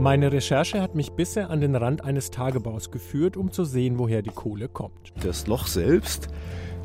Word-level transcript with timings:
Meine 0.00 0.32
Recherche 0.32 0.80
hat 0.80 0.94
mich 0.94 1.12
bisher 1.12 1.50
an 1.50 1.60
den 1.60 1.76
Rand 1.76 2.02
eines 2.02 2.30
Tagebaus 2.30 2.90
geführt, 2.90 3.36
um 3.36 3.52
zu 3.52 3.66
sehen, 3.66 3.98
woher 3.98 4.22
die 4.22 4.30
Kohle 4.30 4.66
kommt. 4.66 5.12
Das 5.22 5.46
Loch 5.46 5.66
selbst, 5.66 6.28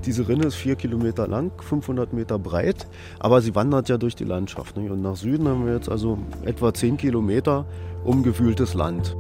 diese 0.05 0.27
Rinne 0.27 0.48
ist 0.48 0.55
vier 0.55 0.75
Kilometer 0.75 1.25
lang, 1.25 1.54
500 1.62 2.12
Meter 2.12 2.38
breit, 2.38 2.88
aber 3.17 3.39
sie 3.39 3.55
wandert 3.55 3.88
ja 3.88 3.98
durch 3.98 4.16
die 4.16 4.25
Landschaft. 4.25 4.75
Und 4.75 5.02
nach 5.02 5.16
Süden 5.16 5.48
haben 5.48 5.66
wir 5.66 5.75
jetzt 5.75 5.88
also 5.88 6.17
etwa 6.43 6.73
10 6.73 6.98
Kilometer 6.98 7.66
umgewühltes 8.04 8.73
Land. 8.73 9.16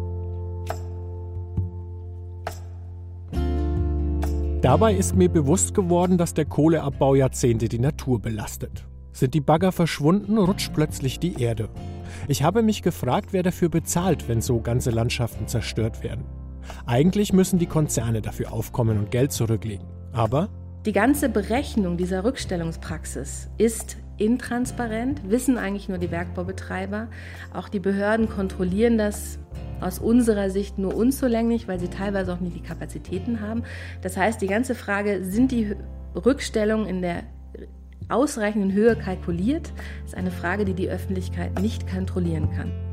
Dabei 4.61 4.93
ist 4.93 5.15
mir 5.15 5.29
bewusst 5.29 5.73
geworden, 5.73 6.17
dass 6.17 6.33
der 6.33 6.43
Kohleabbau 6.43 7.15
Jahrzehnte 7.15 7.69
die 7.69 7.79
Natur 7.79 8.19
belastet. 8.19 8.85
Sind 9.15 9.33
die 9.33 9.39
Bagger 9.39 9.71
verschwunden, 9.71 10.37
rutscht 10.37 10.73
plötzlich 10.73 11.21
die 11.21 11.41
Erde. 11.41 11.69
Ich 12.27 12.43
habe 12.43 12.61
mich 12.61 12.81
gefragt, 12.81 13.29
wer 13.31 13.43
dafür 13.43 13.69
bezahlt, 13.69 14.27
wenn 14.27 14.41
so 14.41 14.59
ganze 14.59 14.91
Landschaften 14.91 15.47
zerstört 15.47 16.03
werden. 16.03 16.25
Eigentlich 16.85 17.31
müssen 17.31 17.57
die 17.57 17.65
Konzerne 17.65 18.21
dafür 18.21 18.51
aufkommen 18.51 18.97
und 18.97 19.11
Geld 19.11 19.31
zurücklegen. 19.31 19.87
Aber 20.11 20.49
die 20.85 20.91
ganze 20.91 21.29
Berechnung 21.29 21.95
dieser 21.95 22.25
Rückstellungspraxis 22.25 23.49
ist 23.57 23.95
intransparent, 24.17 25.21
wissen 25.29 25.57
eigentlich 25.57 25.87
nur 25.87 25.97
die 25.97 26.07
Bergbaubetreiber. 26.07 27.07
Auch 27.53 27.69
die 27.69 27.79
Behörden 27.79 28.27
kontrollieren 28.27 28.97
das 28.97 29.39
aus 29.79 29.97
unserer 29.97 30.49
Sicht 30.49 30.77
nur 30.77 30.93
unzulänglich, 30.93 31.69
weil 31.69 31.79
sie 31.79 31.87
teilweise 31.87 32.33
auch 32.33 32.41
nicht 32.41 32.57
die 32.57 32.63
Kapazitäten 32.63 33.39
haben. 33.39 33.63
Das 34.01 34.17
heißt, 34.17 34.41
die 34.41 34.47
ganze 34.47 34.75
Frage, 34.75 35.23
sind 35.23 35.53
die 35.53 35.73
Rückstellungen 36.13 36.85
in 36.85 37.01
der 37.01 37.23
ausreichenden 38.09 38.71
Höhe 38.71 38.95
kalkuliert, 38.95 39.71
ist 40.05 40.15
eine 40.15 40.31
Frage, 40.31 40.65
die 40.65 40.73
die 40.73 40.89
Öffentlichkeit 40.89 41.59
nicht 41.59 41.87
kontrollieren 41.87 42.51
kann. 42.51 42.84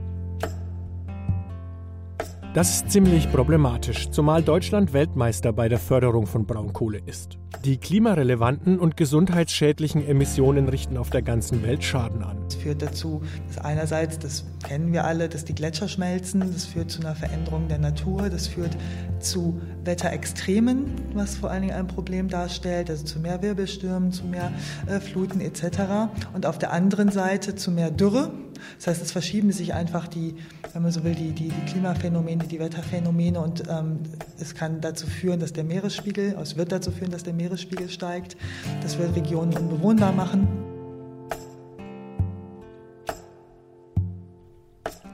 Das 2.54 2.68
ist 2.68 2.90
ziemlich 2.90 3.32
problematisch, 3.32 4.10
zumal 4.10 4.42
Deutschland 4.42 4.92
Weltmeister 4.92 5.54
bei 5.54 5.70
der 5.70 5.78
Förderung 5.78 6.26
von 6.26 6.44
Braunkohle 6.44 7.00
ist. 7.06 7.38
Die 7.64 7.78
klimarelevanten 7.78 8.78
und 8.78 8.98
gesundheitsschädlichen 8.98 10.06
Emissionen 10.06 10.68
richten 10.68 10.98
auf 10.98 11.08
der 11.08 11.22
ganzen 11.22 11.62
Welt 11.62 11.82
Schaden 11.82 12.22
an. 12.22 12.36
Das 12.44 12.56
führt 12.56 12.82
dazu, 12.82 13.22
dass 13.48 13.56
einerseits, 13.56 14.18
das 14.18 14.44
kennen 14.64 14.92
wir 14.92 15.06
alle, 15.06 15.30
dass 15.30 15.46
die 15.46 15.54
Gletscher 15.54 15.88
schmelzen, 15.88 16.40
das 16.52 16.66
führt 16.66 16.90
zu 16.90 17.00
einer 17.00 17.14
Veränderung 17.14 17.68
der 17.68 17.78
Natur, 17.78 18.28
das 18.28 18.48
führt 18.48 18.76
zu 19.18 19.58
Wetterextremen, 19.84 20.92
was 21.14 21.36
vor 21.36 21.50
allen 21.50 21.62
Dingen 21.62 21.74
ein 21.74 21.86
Problem 21.86 22.28
darstellt, 22.28 22.90
also 22.90 23.06
zu 23.06 23.18
mehr 23.18 23.40
Wirbelstürmen, 23.40 24.12
zu 24.12 24.26
mehr 24.26 24.52
äh, 24.88 25.00
Fluten 25.00 25.40
etc. 25.40 26.12
Und 26.34 26.44
auf 26.44 26.58
der 26.58 26.72
anderen 26.72 27.10
Seite 27.10 27.54
zu 27.54 27.70
mehr 27.70 27.90
Dürre. 27.90 28.30
Das 28.78 28.86
heißt, 28.88 29.02
es 29.02 29.12
verschieben 29.12 29.52
sich 29.52 29.74
einfach 29.74 30.08
die, 30.08 30.34
wenn 30.72 30.82
man 30.82 30.92
so 30.92 31.04
will, 31.04 31.14
die, 31.14 31.32
die, 31.32 31.48
die 31.48 31.70
Klimaphänomene, 31.70 32.44
die 32.44 32.58
Wetterphänomene 32.58 33.40
und 33.40 33.62
ähm, 33.68 34.00
es 34.38 34.54
kann 34.54 34.80
dazu 34.80 35.06
führen, 35.06 35.40
dass 35.40 35.52
der 35.52 35.64
Meeresspiegel, 35.64 36.36
es 36.40 36.56
wird 36.56 36.72
dazu 36.72 36.90
führen, 36.90 37.10
dass 37.10 37.22
der 37.22 37.34
Meeresspiegel 37.34 37.88
steigt. 37.88 38.36
Das 38.82 38.98
wird 38.98 39.14
Regionen 39.16 39.56
unbewohnbar 39.56 40.12
machen. 40.12 40.48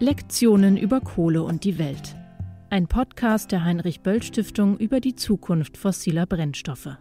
Lektionen 0.00 0.77
über 0.77 1.00
Kohle 1.00 1.42
und 1.42 1.64
die 1.64 1.78
Welt. 1.78 2.14
Ein 2.70 2.86
Podcast 2.86 3.50
der 3.50 3.64
Heinrich 3.64 4.02
Böll 4.02 4.22
Stiftung 4.22 4.77
über 4.77 5.00
die 5.00 5.16
Zukunft 5.16 5.77
fossiler 5.77 6.27
Brennstoffe. 6.27 6.98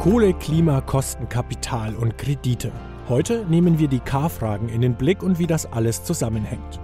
Kohle, 0.00 0.32
Klima, 0.32 0.80
Kosten, 0.80 1.28
Kapital 1.28 1.94
und 1.94 2.16
Kredite. 2.16 2.72
Heute 3.10 3.44
nehmen 3.50 3.78
wir 3.78 3.86
die 3.86 4.00
K-Fragen 4.00 4.70
in 4.70 4.80
den 4.80 4.94
Blick 4.94 5.22
und 5.22 5.38
wie 5.38 5.46
das 5.46 5.70
alles 5.70 6.04
zusammenhängt. 6.04 6.80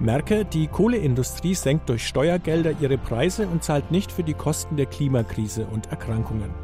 Merke, 0.00 0.46
die 0.46 0.66
Kohleindustrie 0.68 1.54
senkt 1.54 1.90
durch 1.90 2.06
Steuergelder 2.06 2.72
ihre 2.80 2.96
Preise 2.96 3.46
und 3.48 3.62
zahlt 3.62 3.90
nicht 3.90 4.10
für 4.10 4.22
die 4.22 4.32
Kosten 4.32 4.78
der 4.78 4.86
Klimakrise 4.86 5.66
und 5.66 5.90
Erkrankungen. 5.90 6.54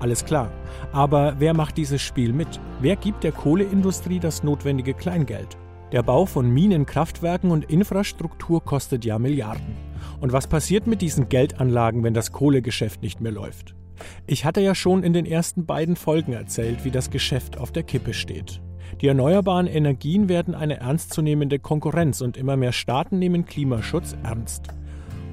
Alles 0.00 0.24
klar. 0.24 0.50
Aber 0.90 1.36
wer 1.38 1.54
macht 1.54 1.76
dieses 1.76 2.02
Spiel 2.02 2.32
mit? 2.32 2.58
Wer 2.80 2.96
gibt 2.96 3.22
der 3.22 3.30
Kohleindustrie 3.30 4.18
das 4.18 4.42
notwendige 4.42 4.94
Kleingeld? 4.94 5.56
Der 5.92 6.02
Bau 6.02 6.26
von 6.26 6.50
Minen, 6.50 6.86
Kraftwerken 6.86 7.52
und 7.52 7.70
Infrastruktur 7.70 8.64
kostet 8.64 9.04
ja 9.04 9.20
Milliarden. 9.20 9.76
Und 10.20 10.32
was 10.32 10.48
passiert 10.48 10.88
mit 10.88 11.02
diesen 11.02 11.28
Geldanlagen, 11.28 12.02
wenn 12.02 12.14
das 12.14 12.32
Kohlegeschäft 12.32 13.00
nicht 13.00 13.20
mehr 13.20 13.30
läuft? 13.30 13.75
Ich 14.26 14.44
hatte 14.44 14.60
ja 14.60 14.74
schon 14.74 15.02
in 15.02 15.12
den 15.12 15.26
ersten 15.26 15.66
beiden 15.66 15.96
Folgen 15.96 16.32
erzählt, 16.32 16.84
wie 16.84 16.90
das 16.90 17.10
Geschäft 17.10 17.58
auf 17.58 17.72
der 17.72 17.82
Kippe 17.82 18.14
steht. 18.14 18.60
Die 19.00 19.08
erneuerbaren 19.08 19.66
Energien 19.66 20.28
werden 20.28 20.54
eine 20.54 20.78
ernstzunehmende 20.78 21.58
Konkurrenz 21.58 22.20
und 22.20 22.36
immer 22.36 22.56
mehr 22.56 22.72
Staaten 22.72 23.18
nehmen 23.18 23.44
Klimaschutz 23.44 24.16
ernst. 24.22 24.68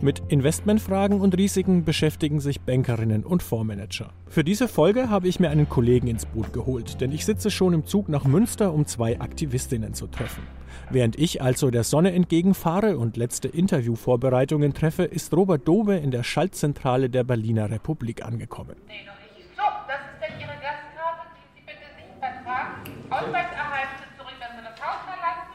Mit 0.02 0.22
Investmentfragen 0.28 1.22
und 1.22 1.38
Risiken 1.38 1.86
beschäftigen 1.86 2.42
sich 2.42 2.60
Bankerinnen 2.60 3.24
und 3.24 3.42
Fondsmanager. 3.42 4.10
Für 4.28 4.44
diese 4.44 4.68
Folge 4.68 5.10
habe 5.10 5.30
ich 5.30 5.40
mir 5.40 5.50
einen 5.50 5.70
Kollegen 5.70 6.08
ins 6.08 6.26
Boot 6.26 6.52
geholt, 6.52 7.00
denn 7.00 7.14
ich 7.14 7.24
sitze 7.24 7.50
schon 7.50 7.74
im 7.74 7.86
Zug 7.86 8.10
nach 8.10 8.26
Münster, 8.26 8.74
um 8.74 8.86
zwei 8.86 9.22
Aktivistinnen 9.22 9.94
zu 9.94 10.08
treffen. 10.08 10.44
Während 10.90 11.18
ich 11.18 11.42
also 11.42 11.72
der 11.72 11.84
Sonne 11.84 12.14
entgegenfahre 12.14 12.98
und 12.98 13.18
letzte 13.18 13.48
Interviewvorbereitungen 13.48 14.74
treffe, 14.74 15.04
ist 15.04 15.34
Robert 15.34 15.68
Dobe 15.68 15.96
in 15.96 16.12
der 16.12 16.24
Schaltzentrale 16.24 17.10
der 17.10 17.24
Berliner 17.24 17.70
Republik 17.72 18.24
angekommen. 18.26 18.76
Nee, 18.88 19.06
noch 19.06 19.14
nicht. 19.38 19.48
So, 19.56 19.64
das 19.88 20.00
ist 20.00 20.20
dann 20.22 20.40
Ihre 20.40 20.58
Gastkarte, 20.62 21.28
die 21.36 21.60
Sie 21.60 21.66
bitte 21.66 21.88
sich 21.96 22.06
vertragen. 22.20 22.82
Ausweis 23.10 23.52
erhalten 23.56 23.96
Sie 24.02 24.18
zurück, 24.18 24.36
wenn 24.40 24.58
Sie 24.58 24.64
das 24.64 24.78
Haus 24.82 25.02
verlassen. 25.06 25.54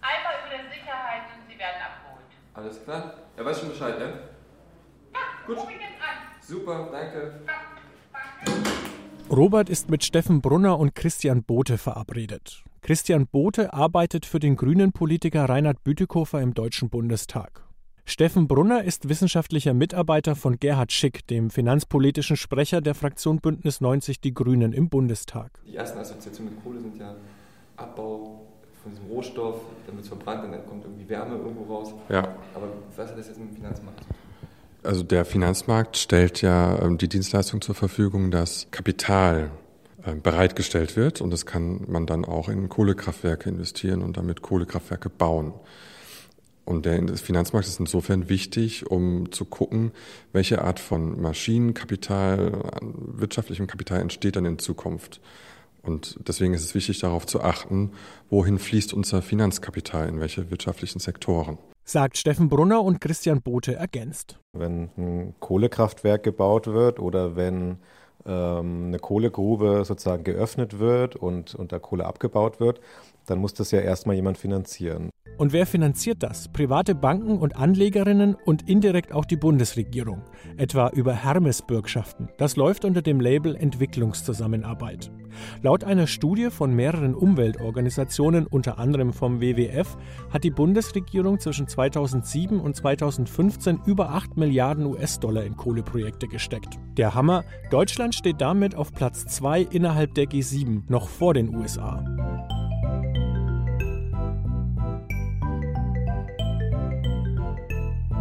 Einmal 0.00 0.34
über 0.40 0.50
der 0.56 0.64
Sicherheit 0.70 1.22
und 1.34 1.42
Sie 1.50 1.58
werden 1.58 1.80
abgeholt. 1.82 2.28
Alles 2.54 2.84
klar? 2.84 3.14
Er 3.36 3.44
weiß 3.44 3.60
schon 3.60 3.68
Bescheid, 3.70 3.98
ne? 3.98 4.12
Ja, 5.14 5.20
Gut. 5.46 5.56
ruf 5.58 5.70
ihn 5.70 5.80
jetzt 5.80 6.00
an. 6.00 6.16
Super, 6.40 6.88
danke. 6.92 7.40
Danke. 7.46 7.80
Robert 9.30 9.70
ist 9.70 9.90
mit 9.90 10.02
Steffen 10.04 10.40
Brunner 10.40 10.78
und 10.78 10.94
Christian 10.96 11.44
Bote 11.44 11.78
verabredet. 11.78 12.64
Christian 12.82 13.26
Bote 13.26 13.72
arbeitet 13.74 14.24
für 14.26 14.38
den 14.40 14.56
grünen 14.56 14.92
Politiker 14.92 15.48
Reinhard 15.48 15.84
Bütikofer 15.84 16.40
im 16.40 16.54
Deutschen 16.54 16.88
Bundestag. 16.88 17.62
Steffen 18.06 18.48
Brunner 18.48 18.82
ist 18.82 19.08
wissenschaftlicher 19.08 19.74
Mitarbeiter 19.74 20.34
von 20.34 20.58
Gerhard 20.58 20.90
Schick, 20.90 21.26
dem 21.28 21.50
finanzpolitischen 21.50 22.36
Sprecher 22.36 22.80
der 22.80 22.94
Fraktion 22.94 23.38
Bündnis 23.40 23.80
90 23.80 24.20
Die 24.20 24.34
Grünen 24.34 24.72
im 24.72 24.88
Bundestag. 24.88 25.60
Die 25.66 25.76
ersten 25.76 25.98
Assoziationen 25.98 26.54
mit 26.54 26.64
Kohle 26.64 26.80
sind 26.80 26.96
ja 26.96 27.14
Abbau 27.76 28.46
von 28.82 28.92
diesem 28.92 29.06
Rohstoff, 29.08 29.60
dann 29.86 29.96
wird 29.96 30.04
es 30.04 30.08
verbrannt 30.08 30.44
und 30.44 30.52
dann 30.52 30.66
kommt 30.66 30.84
irgendwie 30.84 31.08
Wärme 31.08 31.36
irgendwo 31.36 31.72
raus. 31.72 31.94
Ja, 32.08 32.34
Aber 32.54 32.68
was 32.96 33.10
hat 33.10 33.18
das 33.18 33.28
jetzt 33.28 33.38
mit 33.38 33.50
dem 33.50 33.56
Finanzmarkt? 33.56 34.00
also 34.82 35.02
der 35.02 35.26
Finanzmarkt 35.26 35.98
stellt 35.98 36.40
ja 36.40 36.80
ähm, 36.80 36.96
die 36.96 37.08
Dienstleistung 37.08 37.60
zur 37.60 37.74
Verfügung, 37.74 38.30
dass 38.30 38.66
Kapital 38.70 39.50
bereitgestellt 40.22 40.96
wird 40.96 41.20
und 41.20 41.30
das 41.30 41.46
kann 41.46 41.84
man 41.88 42.06
dann 42.06 42.24
auch 42.24 42.48
in 42.48 42.68
Kohlekraftwerke 42.68 43.48
investieren 43.48 44.02
und 44.02 44.16
damit 44.16 44.42
Kohlekraftwerke 44.42 45.10
bauen. 45.10 45.52
Und 46.64 46.86
der 46.86 47.16
Finanzmarkt 47.16 47.66
ist 47.66 47.80
insofern 47.80 48.28
wichtig, 48.28 48.88
um 48.88 49.32
zu 49.32 49.44
gucken, 49.44 49.90
welche 50.32 50.62
Art 50.62 50.78
von 50.78 51.20
Maschinenkapital, 51.20 52.62
wirtschaftlichem 52.80 53.66
Kapital 53.66 54.00
entsteht 54.00 54.36
dann 54.36 54.44
in 54.44 54.58
Zukunft. 54.58 55.20
Und 55.82 56.16
deswegen 56.28 56.54
ist 56.54 56.62
es 56.62 56.74
wichtig, 56.74 57.00
darauf 57.00 57.26
zu 57.26 57.40
achten, 57.40 57.92
wohin 58.28 58.58
fließt 58.58 58.92
unser 58.92 59.22
Finanzkapital, 59.22 60.08
in 60.08 60.20
welche 60.20 60.50
wirtschaftlichen 60.50 61.00
Sektoren. 61.00 61.58
Sagt 61.84 62.18
Steffen 62.18 62.48
Brunner 62.48 62.84
und 62.84 63.00
Christian 63.00 63.42
Bote 63.42 63.74
ergänzt. 63.74 64.38
Wenn 64.52 64.90
ein 64.96 65.34
Kohlekraftwerk 65.40 66.22
gebaut 66.22 66.68
wird 66.68 67.00
oder 67.00 67.34
wenn 67.34 67.78
ähm, 68.26 68.86
eine 68.86 68.98
Kohlegrube 68.98 69.84
sozusagen 69.84 70.24
geöffnet 70.24 70.78
wird 70.78 71.16
und, 71.16 71.54
und 71.54 71.72
da 71.72 71.78
Kohle 71.78 72.06
abgebaut 72.06 72.60
wird, 72.60 72.80
dann 73.26 73.38
muss 73.38 73.54
das 73.54 73.70
ja 73.70 73.80
erstmal 73.80 74.16
jemand 74.16 74.38
finanzieren. 74.38 75.10
Und 75.38 75.52
wer 75.52 75.66
finanziert 75.66 76.22
das? 76.22 76.48
Private 76.48 76.94
Banken 76.94 77.38
und 77.38 77.56
Anlegerinnen 77.56 78.34
und 78.34 78.68
indirekt 78.68 79.12
auch 79.12 79.24
die 79.24 79.36
Bundesregierung, 79.36 80.22
etwa 80.56 80.88
über 80.90 81.14
Hermes-Bürgschaften. 81.14 82.28
Das 82.36 82.56
läuft 82.56 82.84
unter 82.84 83.02
dem 83.02 83.20
Label 83.20 83.56
Entwicklungszusammenarbeit. 83.56 85.10
Laut 85.62 85.84
einer 85.84 86.06
Studie 86.06 86.50
von 86.50 86.74
mehreren 86.74 87.14
Umweltorganisationen, 87.14 88.46
unter 88.46 88.78
anderem 88.78 89.12
vom 89.12 89.40
WWF, 89.40 89.96
hat 90.30 90.44
die 90.44 90.50
Bundesregierung 90.50 91.38
zwischen 91.38 91.68
2007 91.68 92.60
und 92.60 92.76
2015 92.76 93.80
über 93.86 94.10
8 94.10 94.36
Milliarden 94.36 94.86
US-Dollar 94.86 95.44
in 95.44 95.56
Kohleprojekte 95.56 96.28
gesteckt. 96.28 96.78
Der 96.96 97.14
Hammer, 97.14 97.44
Deutschland 97.70 98.14
steht 98.14 98.40
damit 98.40 98.74
auf 98.74 98.92
Platz 98.92 99.26
2 99.26 99.62
innerhalb 99.62 100.14
der 100.14 100.26
G7, 100.26 100.82
noch 100.88 101.08
vor 101.08 101.34
den 101.34 101.54
USA. 101.54 102.04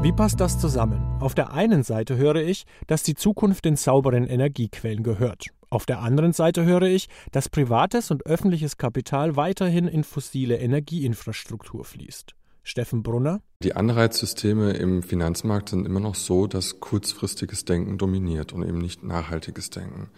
Wie 0.02 0.14
passt 0.14 0.40
das 0.40 0.58
zusammen? 0.58 1.02
Auf 1.20 1.36
der 1.36 1.52
einen 1.52 1.84
Seite 1.84 2.16
höre 2.16 2.38
ich, 2.38 2.64
dass 2.88 3.04
die 3.04 3.16
Zukunft 3.16 3.66
den 3.66 3.76
sauberen 3.76 4.26
Energiequellen 4.26 5.04
gehört. 5.04 5.48
Auf 5.70 5.86
der 5.86 6.00
anderen 6.00 6.32
Seite 6.32 6.64
höre 6.64 6.84
ich, 6.84 7.10
dass 7.34 7.50
privates 7.50 8.10
und 8.10 8.26
öffentliches 8.26 8.78
Kapital 8.78 9.36
weiterhin 9.36 9.90
in 9.90 10.06
fossile 10.06 10.58
Energieinfrastruktur 10.58 11.84
fließt. 11.84 12.34
Steffen 12.64 13.04
Brunner. 13.04 13.42
Die 13.62 13.76
Anreizsysteme 13.76 14.72
im 14.72 15.04
Finanzmarkt 15.04 15.68
sind 15.68 15.86
immer 15.86 16.00
noch 16.00 16.16
so, 16.16 16.48
dass 16.48 16.80
kurzfristiges 16.80 17.66
Denken 17.66 17.98
dominiert 17.98 18.54
und 18.54 18.64
eben 18.64 18.78
nicht 18.78 19.04
nachhaltiges 19.04 19.70
Denken. 19.70 20.12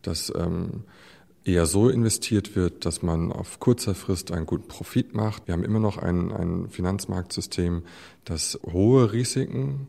Dass 0.00 0.32
ähm, 0.34 0.84
eher 1.48 1.66
so 1.66 1.88
investiert 1.88 2.54
wird, 2.54 2.84
dass 2.84 3.02
man 3.02 3.32
auf 3.32 3.58
kurzer 3.58 3.94
Frist 3.94 4.30
einen 4.30 4.46
guten 4.46 4.68
Profit 4.68 5.14
macht. 5.14 5.46
Wir 5.46 5.54
haben 5.54 5.64
immer 5.64 5.80
noch 5.80 5.96
ein, 5.96 6.30
ein 6.30 6.68
Finanzmarktsystem, 6.68 7.82
das 8.24 8.58
hohe 8.70 9.12
Risiken 9.12 9.88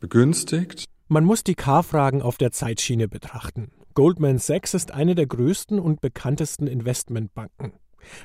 begünstigt. 0.00 0.84
Man 1.08 1.24
muss 1.24 1.44
die 1.44 1.54
K-Fragen 1.54 2.20
auf 2.20 2.36
der 2.36 2.50
Zeitschiene 2.50 3.08
betrachten. 3.08 3.70
Goldman 3.94 4.38
Sachs 4.38 4.74
ist 4.74 4.90
eine 4.90 5.14
der 5.14 5.26
größten 5.26 5.78
und 5.78 6.00
bekanntesten 6.00 6.66
Investmentbanken. 6.66 7.72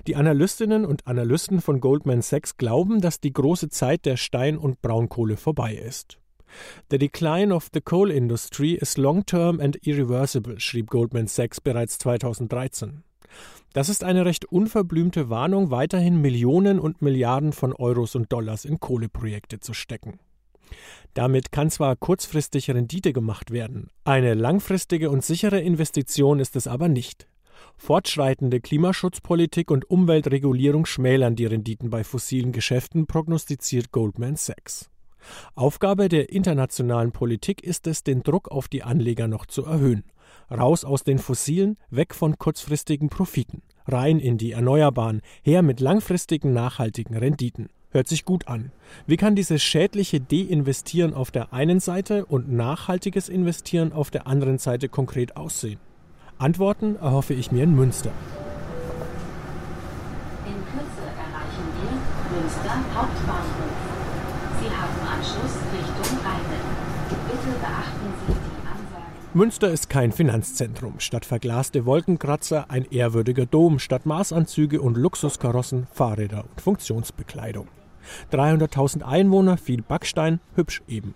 Die 0.07 0.16
Analystinnen 0.16 0.86
und 0.86 1.07
Analysten 1.07 1.62
von 1.62 1.80
Goldman 1.80 2.22
Sachs 2.22 2.57
glauben, 2.57 3.01
dass 3.01 3.19
die 3.19 3.33
große 3.33 3.69
Zeit 3.69 4.06
der 4.06 4.18
Stein- 4.18 4.57
und 4.57 4.81
Braunkohle 4.81 5.38
vorbei 5.38 5.75
ist. 5.75 6.20
The 6.89 6.98
decline 6.98 7.51
of 7.51 7.69
the 7.74 7.81
coal 7.81 8.12
industry 8.12 8.74
is 8.74 8.98
long-term 8.98 9.59
and 9.59 9.77
irreversible, 9.86 10.59
schrieb 10.59 10.89
Goldman 10.89 11.27
Sachs 11.27 11.62
bereits 11.62 11.98
2013. 12.00 13.03
Das 13.74 13.88
ist 13.88 14.03
eine 14.03 14.25
recht 14.25 14.45
unverblümte 14.45 15.30
Warnung, 15.30 15.71
weiterhin 15.71 16.21
Millionen 16.21 16.80
und 16.80 17.01
Milliarden 17.01 17.53
von 17.53 17.74
Euros 17.74 18.15
und 18.15 18.31
Dollars 18.31 18.65
in 18.65 18.80
Kohleprojekte 18.80 19.59
zu 19.59 19.74
stecken. 19.74 20.19
Damit 21.13 21.51
kann 21.51 21.69
zwar 21.69 21.95
kurzfristig 21.95 22.69
Rendite 22.69 23.13
gemacht 23.13 23.51
werden, 23.51 23.89
eine 24.04 24.33
langfristige 24.33 25.09
und 25.09 25.24
sichere 25.24 25.59
Investition 25.59 26.39
ist 26.39 26.56
es 26.56 26.68
aber 26.68 26.88
nicht. 26.88 27.27
Fortschreitende 27.77 28.59
Klimaschutzpolitik 28.59 29.71
und 29.71 29.89
Umweltregulierung 29.89 30.86
schmälern 30.86 31.36
die 31.36 31.45
Renditen 31.45 31.89
bei 31.89 32.04
fossilen 32.04 32.51
Geschäften, 32.51 33.07
prognostiziert 33.07 33.92
Goldman 33.92 34.36
Sachs. 34.36 34.90
Aufgabe 35.56 36.09
der 36.09 36.31
internationalen 36.31 37.12
Politik 37.12 37.63
ist 37.63 37.88
es, 37.88 38.03
den 38.03 38.23
Druck 38.23 38.50
auf 38.50 38.68
die 38.68 38.83
Anleger 38.83 39.27
noch 39.27 39.45
zu 39.45 39.65
erhöhen. 39.65 40.03
Raus 40.50 40.83
aus 40.85 41.03
den 41.03 41.19
Fossilen, 41.19 41.77
weg 41.89 42.13
von 42.13 42.38
kurzfristigen 42.38 43.09
Profiten, 43.09 43.62
rein 43.88 44.19
in 44.19 44.38
die 44.38 44.51
Erneuerbaren, 44.51 45.21
her 45.44 45.62
mit 45.62 45.79
langfristigen 45.79 46.53
nachhaltigen 46.53 47.15
Renditen. 47.15 47.69
Hört 47.94 48.07
sich 48.07 48.23
gut 48.23 48.47
an. 48.47 48.71
Wie 49.06 49.18
kann 49.18 49.35
dieses 49.35 49.62
schädliche 49.62 50.21
Deinvestieren 50.21 51.13
auf 51.13 51.29
der 51.29 51.51
einen 51.51 51.81
Seite 51.81 52.25
und 52.25 52.50
nachhaltiges 52.50 53.27
Investieren 53.27 53.91
auf 53.91 54.12
der 54.12 54.27
anderen 54.27 54.59
Seite 54.59 54.88
konkret 54.88 55.35
aussehen? 55.35 55.79
Antworten 56.38 56.95
erhoffe 56.95 57.33
ich 57.33 57.51
mir 57.51 57.63
in 57.63 57.75
Münster. 57.75 58.12
In 60.45 60.56
Kürze 60.71 61.06
erreichen 61.06 61.68
wir 61.77 61.91
Münster 62.39 62.75
Hauptbahnhof. 62.95 63.75
Sie 64.62 64.69
haben 64.69 65.00
Anschluss 65.06 65.56
Richtung 65.71 66.18
Rheine. 66.23 66.59
Bitte 67.27 67.59
beachten 67.59 68.09
Sie 68.25 68.33
die 68.33 68.61
Ansage. 68.65 69.20
Münster 69.33 69.72
ist 69.72 69.89
kein 69.89 70.12
Finanzzentrum. 70.12 71.00
Statt 71.00 71.24
verglaste 71.24 71.86
Wolkenkratzer 71.86 72.69
ein 72.69 72.86
ehrwürdiger 72.92 73.45
Dom, 73.45 73.80
statt 73.80 74.06
Maßanzüge 74.06 74.81
und 74.81 74.98
Luxuskarossen, 74.98 75.88
Fahrräder 75.88 76.44
und 76.50 76.60
Funktionsbekleidung. 76.60 77.69
300.000 78.33 79.04
Einwohner, 79.04 79.56
viel 79.56 79.83
Backstein, 79.83 80.42
hübsch 80.56 80.81
eben. 80.89 81.16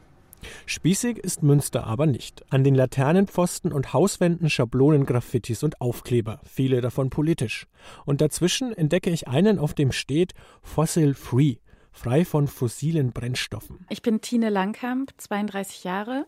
Spießig 0.65 1.17
ist 1.17 1.43
Münster 1.43 1.85
aber 1.85 2.05
nicht. 2.05 2.45
An 2.49 2.63
den 2.63 2.73
Laternenpfosten 2.73 3.73
und 3.73 3.91
Hauswänden 3.91 4.49
Schablonen, 4.49 5.05
Graffitis 5.05 5.61
und 5.63 5.81
Aufkleber, 5.81 6.39
viele 6.45 6.79
davon 6.79 7.09
politisch. 7.09 7.67
Und 8.05 8.21
dazwischen 8.21 8.71
entdecke 8.71 9.09
ich 9.09 9.27
einen, 9.27 9.59
auf 9.59 9.73
dem 9.73 9.91
steht 9.91 10.33
Fossil 10.61 11.15
Free, 11.15 11.55
frei 11.91 12.23
von 12.23 12.47
fossilen 12.47 13.11
Brennstoffen. 13.11 13.85
Ich 13.89 14.01
bin 14.01 14.21
Tine 14.21 14.49
Langkamp, 14.49 15.11
32 15.17 15.83
Jahre. 15.83 16.25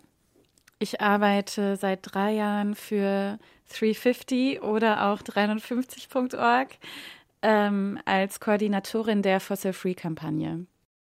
Ich 0.79 1.01
arbeite 1.01 1.75
seit 1.75 1.99
drei 2.03 2.33
Jahren 2.33 2.75
für 2.75 3.39
350 3.73 4.61
oder 4.61 5.07
auch 5.07 5.21
350.org 5.21 6.69
ähm, 7.41 7.99
als 8.05 8.39
Koordinatorin 8.39 9.21
der 9.21 9.39
Fossil 9.39 9.73
Free 9.73 9.95
Kampagne. 9.95 10.67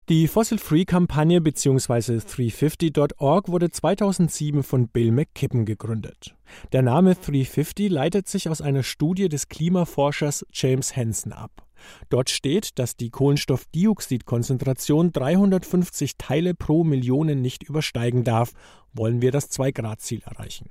Die 0.09 0.27
Fossil 0.27 0.57
Free 0.57 0.87
Kampagne 0.87 1.43
bzw. 1.43 2.17
350.org 2.17 3.49
wurde 3.49 3.71
2007 3.71 4.63
von 4.63 4.89
Bill 4.89 5.13
McKibben 5.13 5.67
gegründet. 5.67 6.35
Der 6.73 6.81
Name 6.81 7.15
350 7.15 7.91
leitet 7.91 8.27
sich 8.27 8.49
aus 8.49 8.63
einer 8.63 8.83
Studie 8.83 9.29
des 9.29 9.51
Klimaforschers 9.51 10.47
James 10.51 10.97
Hansen 10.97 11.35
ab. 11.35 11.68
Dort 12.09 12.31
steht, 12.31 12.79
dass 12.79 12.97
die 12.97 13.11
Kohlenstoffdioxidkonzentration 13.11 15.13
350 15.13 16.17
Teile 16.17 16.55
pro 16.55 16.85
Millionen 16.85 17.43
nicht 17.43 17.63
übersteigen 17.63 18.25
darf, 18.25 18.53
wollen 18.93 19.23
wir 19.23 19.33
das 19.33 19.51
2-Grad-Ziel 19.51 20.23
erreichen. 20.25 20.71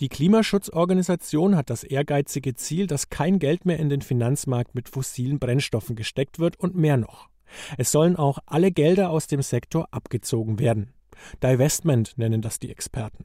Die 0.00 0.08
Klimaschutzorganisation 0.08 1.56
hat 1.56 1.70
das 1.70 1.82
ehrgeizige 1.82 2.54
Ziel, 2.54 2.86
dass 2.86 3.10
kein 3.10 3.38
Geld 3.38 3.64
mehr 3.64 3.78
in 3.78 3.88
den 3.88 4.02
Finanzmarkt 4.02 4.74
mit 4.74 4.88
fossilen 4.88 5.38
Brennstoffen 5.38 5.96
gesteckt 5.96 6.38
wird 6.38 6.58
und 6.60 6.76
mehr 6.76 6.96
noch. 6.96 7.28
Es 7.76 7.90
sollen 7.90 8.16
auch 8.16 8.38
alle 8.46 8.70
Gelder 8.70 9.10
aus 9.10 9.26
dem 9.26 9.42
Sektor 9.42 9.88
abgezogen 9.90 10.58
werden. 10.58 10.92
Divestment 11.42 12.16
nennen 12.16 12.42
das 12.42 12.58
die 12.58 12.70
Experten. 12.70 13.24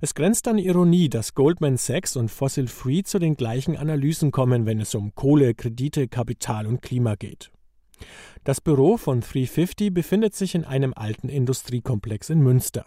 Es 0.00 0.14
grenzt 0.14 0.48
an 0.48 0.58
Ironie, 0.58 1.08
dass 1.08 1.34
Goldman 1.34 1.76
Sachs 1.76 2.16
und 2.16 2.30
Fossil 2.30 2.68
Free 2.68 3.02
zu 3.02 3.18
den 3.18 3.36
gleichen 3.36 3.76
Analysen 3.76 4.30
kommen, 4.30 4.66
wenn 4.66 4.80
es 4.80 4.94
um 4.94 5.14
Kohle, 5.14 5.54
Kredite, 5.54 6.08
Kapital 6.08 6.66
und 6.66 6.82
Klima 6.82 7.14
geht. 7.14 7.50
Das 8.44 8.60
Büro 8.60 8.96
von 8.96 9.20
350 9.20 9.94
befindet 9.94 10.34
sich 10.34 10.54
in 10.54 10.64
einem 10.64 10.92
alten 10.94 11.28
Industriekomplex 11.28 12.30
in 12.30 12.40
Münster. 12.40 12.84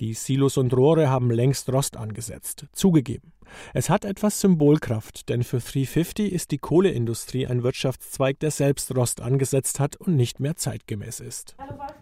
Die 0.00 0.14
Silos 0.14 0.56
und 0.56 0.74
Rohre 0.74 1.08
haben 1.08 1.30
längst 1.30 1.72
Rost 1.72 1.96
angesetzt. 1.96 2.66
Zugegeben. 2.72 3.32
Es 3.74 3.88
hat 3.88 4.04
etwas 4.04 4.40
Symbolkraft, 4.40 5.28
denn 5.28 5.44
für 5.44 5.58
350 5.58 6.32
ist 6.32 6.50
die 6.50 6.58
Kohleindustrie 6.58 7.46
ein 7.46 7.62
Wirtschaftszweig, 7.62 8.40
der 8.40 8.50
selbst 8.50 8.94
Rost 8.96 9.20
angesetzt 9.20 9.78
hat 9.78 9.96
und 9.96 10.16
nicht 10.16 10.40
mehr 10.40 10.56
zeitgemäß 10.56 11.20
ist. 11.20 11.54
Hallo 11.58 11.78
Wolfgang. 11.78 11.96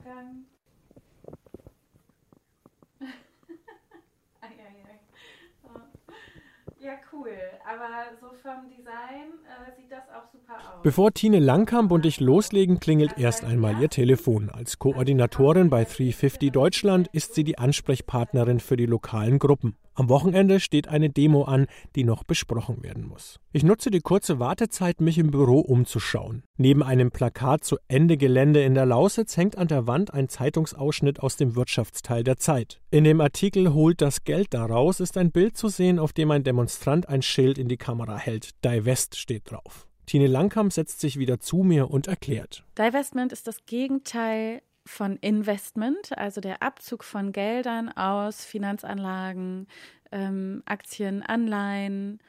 Ja, 6.80 6.98
cool. 7.12 7.54
Aber 7.74 8.16
so 8.20 8.28
vom 8.40 8.70
Design 8.70 9.32
äh, 9.44 9.72
sieht 9.76 9.90
das 9.90 10.04
auch 10.10 10.30
super 10.30 10.54
aus. 10.54 10.82
Bevor 10.82 11.12
Tine 11.12 11.40
Langkamp 11.40 11.90
und 11.90 12.06
ich 12.06 12.20
loslegen, 12.20 12.78
klingelt 12.78 13.18
erst 13.18 13.44
einmal 13.44 13.80
ihr 13.80 13.88
Telefon. 13.88 14.48
Als 14.48 14.78
Koordinatorin 14.78 15.70
bei 15.70 15.84
350 15.84 16.52
Deutschland 16.52 17.08
ist 17.08 17.34
sie 17.34 17.42
die 17.42 17.58
Ansprechpartnerin 17.58 18.60
für 18.60 18.76
die 18.76 18.86
lokalen 18.86 19.40
Gruppen. 19.40 19.76
Am 19.96 20.08
Wochenende 20.08 20.58
steht 20.58 20.88
eine 20.88 21.08
Demo 21.08 21.44
an, 21.44 21.66
die 21.94 22.02
noch 22.02 22.24
besprochen 22.24 22.82
werden 22.82 23.06
muss. 23.06 23.38
Ich 23.52 23.62
nutze 23.62 23.92
die 23.92 24.00
kurze 24.00 24.40
Wartezeit, 24.40 25.00
mich 25.00 25.18
im 25.18 25.30
Büro 25.30 25.60
umzuschauen. 25.60 26.42
Neben 26.56 26.82
einem 26.82 27.12
Plakat 27.12 27.62
zu 27.62 27.76
Ende 27.86 28.16
Gelände 28.16 28.64
in 28.64 28.74
der 28.74 28.86
Lausitz 28.86 29.36
hängt 29.36 29.56
an 29.56 29.68
der 29.68 29.86
Wand 29.86 30.12
ein 30.12 30.28
Zeitungsausschnitt 30.28 31.20
aus 31.20 31.36
dem 31.36 31.54
Wirtschaftsteil 31.54 32.24
der 32.24 32.38
Zeit. 32.38 32.80
In 32.90 33.04
dem 33.04 33.20
Artikel 33.20 33.72
Holt 33.72 34.00
das 34.00 34.24
Geld 34.24 34.52
daraus 34.52 34.98
ist 34.98 35.16
ein 35.16 35.30
Bild 35.30 35.56
zu 35.56 35.68
sehen, 35.68 36.00
auf 36.00 36.12
dem 36.12 36.30
ein 36.32 36.42
Demonstrant 36.42 37.08
ein 37.08 37.22
Schild 37.22 37.56
in 37.56 37.68
die 37.68 37.76
Kamera 37.76 38.16
hält. 38.16 38.50
Divest 38.64 39.16
steht 39.16 39.50
drauf. 39.50 39.86
Tine 40.06 40.26
Langkamp 40.26 40.72
setzt 40.72 41.00
sich 41.00 41.18
wieder 41.18 41.38
zu 41.38 41.58
mir 41.58 41.90
und 41.90 42.08
erklärt. 42.08 42.64
Divestment 42.76 43.32
ist 43.32 43.46
das 43.46 43.64
Gegenteil 43.64 44.60
von 44.84 45.16
Investment, 45.16 46.16
also 46.16 46.40
der 46.40 46.62
Abzug 46.62 47.04
von 47.04 47.32
Geldern 47.32 47.88
aus 47.90 48.44
Finanzanlagen, 48.44 49.66
ähm, 50.12 50.62
Aktien, 50.66 51.22
Anleihen, 51.22 52.20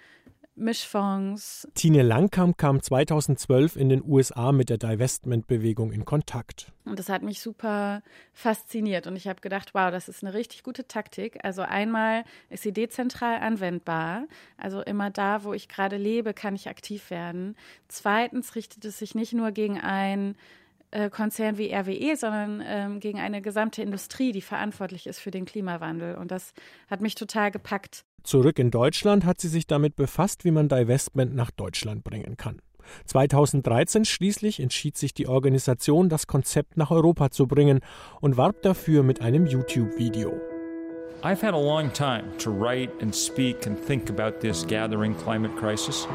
Mischfonds. 0.58 1.68
Tine 1.76 2.02
Langkamp 2.02 2.58
kam 2.58 2.82
2012 2.82 3.76
in 3.76 3.90
den 3.90 4.02
USA 4.06 4.54
mit 4.54 4.70
der 4.70 4.78
Divestment-Bewegung 4.78 5.92
in 5.92 6.06
Kontakt. 6.06 6.72
Und 6.86 6.98
das 6.98 7.10
hat 7.10 7.24
mich 7.24 7.42
super 7.42 8.02
fasziniert 8.34 9.06
und 9.06 9.18
ich 9.18 9.28
habe 9.28 9.42
gedacht, 9.42 9.74
wow, 9.74 9.92
das 9.92 10.08
ist 10.08 10.24
eine 10.24 10.34
richtig 10.34 10.64
gute 10.64 10.88
Taktik. 10.88 11.44
Also 11.44 11.62
einmal 11.62 12.24
ist 12.50 12.64
sie 12.64 12.72
dezentral 12.72 13.42
anwendbar, 13.42 14.28
also 14.58 14.82
immer 14.82 15.10
da, 15.10 15.44
wo 15.44 15.54
ich 15.54 15.68
gerade 15.68 15.98
lebe, 15.98 16.34
kann 16.34 16.56
ich 16.56 16.70
aktiv 16.70 17.10
werden. 17.10 17.58
Zweitens 17.90 18.56
richtet 18.56 18.86
es 18.86 19.00
sich 19.00 19.14
nicht 19.14 19.34
nur 19.34 19.52
gegen 19.52 19.80
ein 19.82 20.36
äh, 20.96 21.10
Konzern 21.10 21.58
wie 21.58 21.74
RWE, 21.74 22.16
sondern 22.16 22.64
ähm, 22.66 23.00
gegen 23.00 23.20
eine 23.20 23.42
gesamte 23.42 23.82
Industrie, 23.82 24.32
die 24.32 24.42
verantwortlich 24.42 25.08
ist 25.08 25.20
für 25.20 25.32
den 25.32 25.46
Klimawandel. 25.46 26.16
Und 26.16 26.32
das 26.32 26.54
hat 26.90 27.02
mich 27.02 27.16
total 27.16 27.52
gepackt. 27.52 28.06
Zurück 28.24 28.58
in 28.60 28.72
Deutschland 28.72 29.26
hat 29.26 29.42
sie 29.42 29.50
sich 29.50 29.68
damit 29.68 29.96
befasst, 29.96 30.46
wie 30.46 30.52
man 30.52 30.70
Divestment 30.70 31.36
nach 31.36 31.52
Deutschland 31.52 32.04
bringen 32.04 32.38
kann. 32.38 32.62
2013 33.06 34.06
schließlich 34.06 34.60
entschied 34.60 34.96
sich 34.96 35.14
die 35.14 35.28
Organisation, 35.28 36.08
das 36.08 36.28
Konzept 36.28 36.78
nach 36.78 36.92
Europa 36.92 37.30
zu 37.30 37.48
bringen 37.48 37.82
und 38.22 38.38
warb 38.38 38.62
dafür 38.62 39.04
mit 39.04 39.22
einem 39.22 39.48
YouTube-Video. 39.48 40.34
I've 41.24 41.42
had 41.42 41.56
a 41.56 41.60
long 41.60 41.92
time 41.92 42.38
to 42.38 42.52
write 42.52 42.92
and 43.02 43.14
speak 43.14 43.66
and 43.68 43.78
think 43.80 44.10
about 44.10 44.40
this 44.40 44.66
gathering 44.66 45.16
climate 45.18 45.56
crisis. 45.58 46.08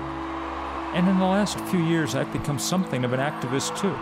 And 0.94 1.08
in 1.08 1.18
the 1.18 1.25
last 1.25 1.58
few 1.68 1.80
years, 1.80 2.14
I've 2.14 2.32
become 2.32 2.58
something 2.58 3.04
of 3.04 3.12
an 3.12 3.20
activist 3.20 3.76
too. 3.76 3.94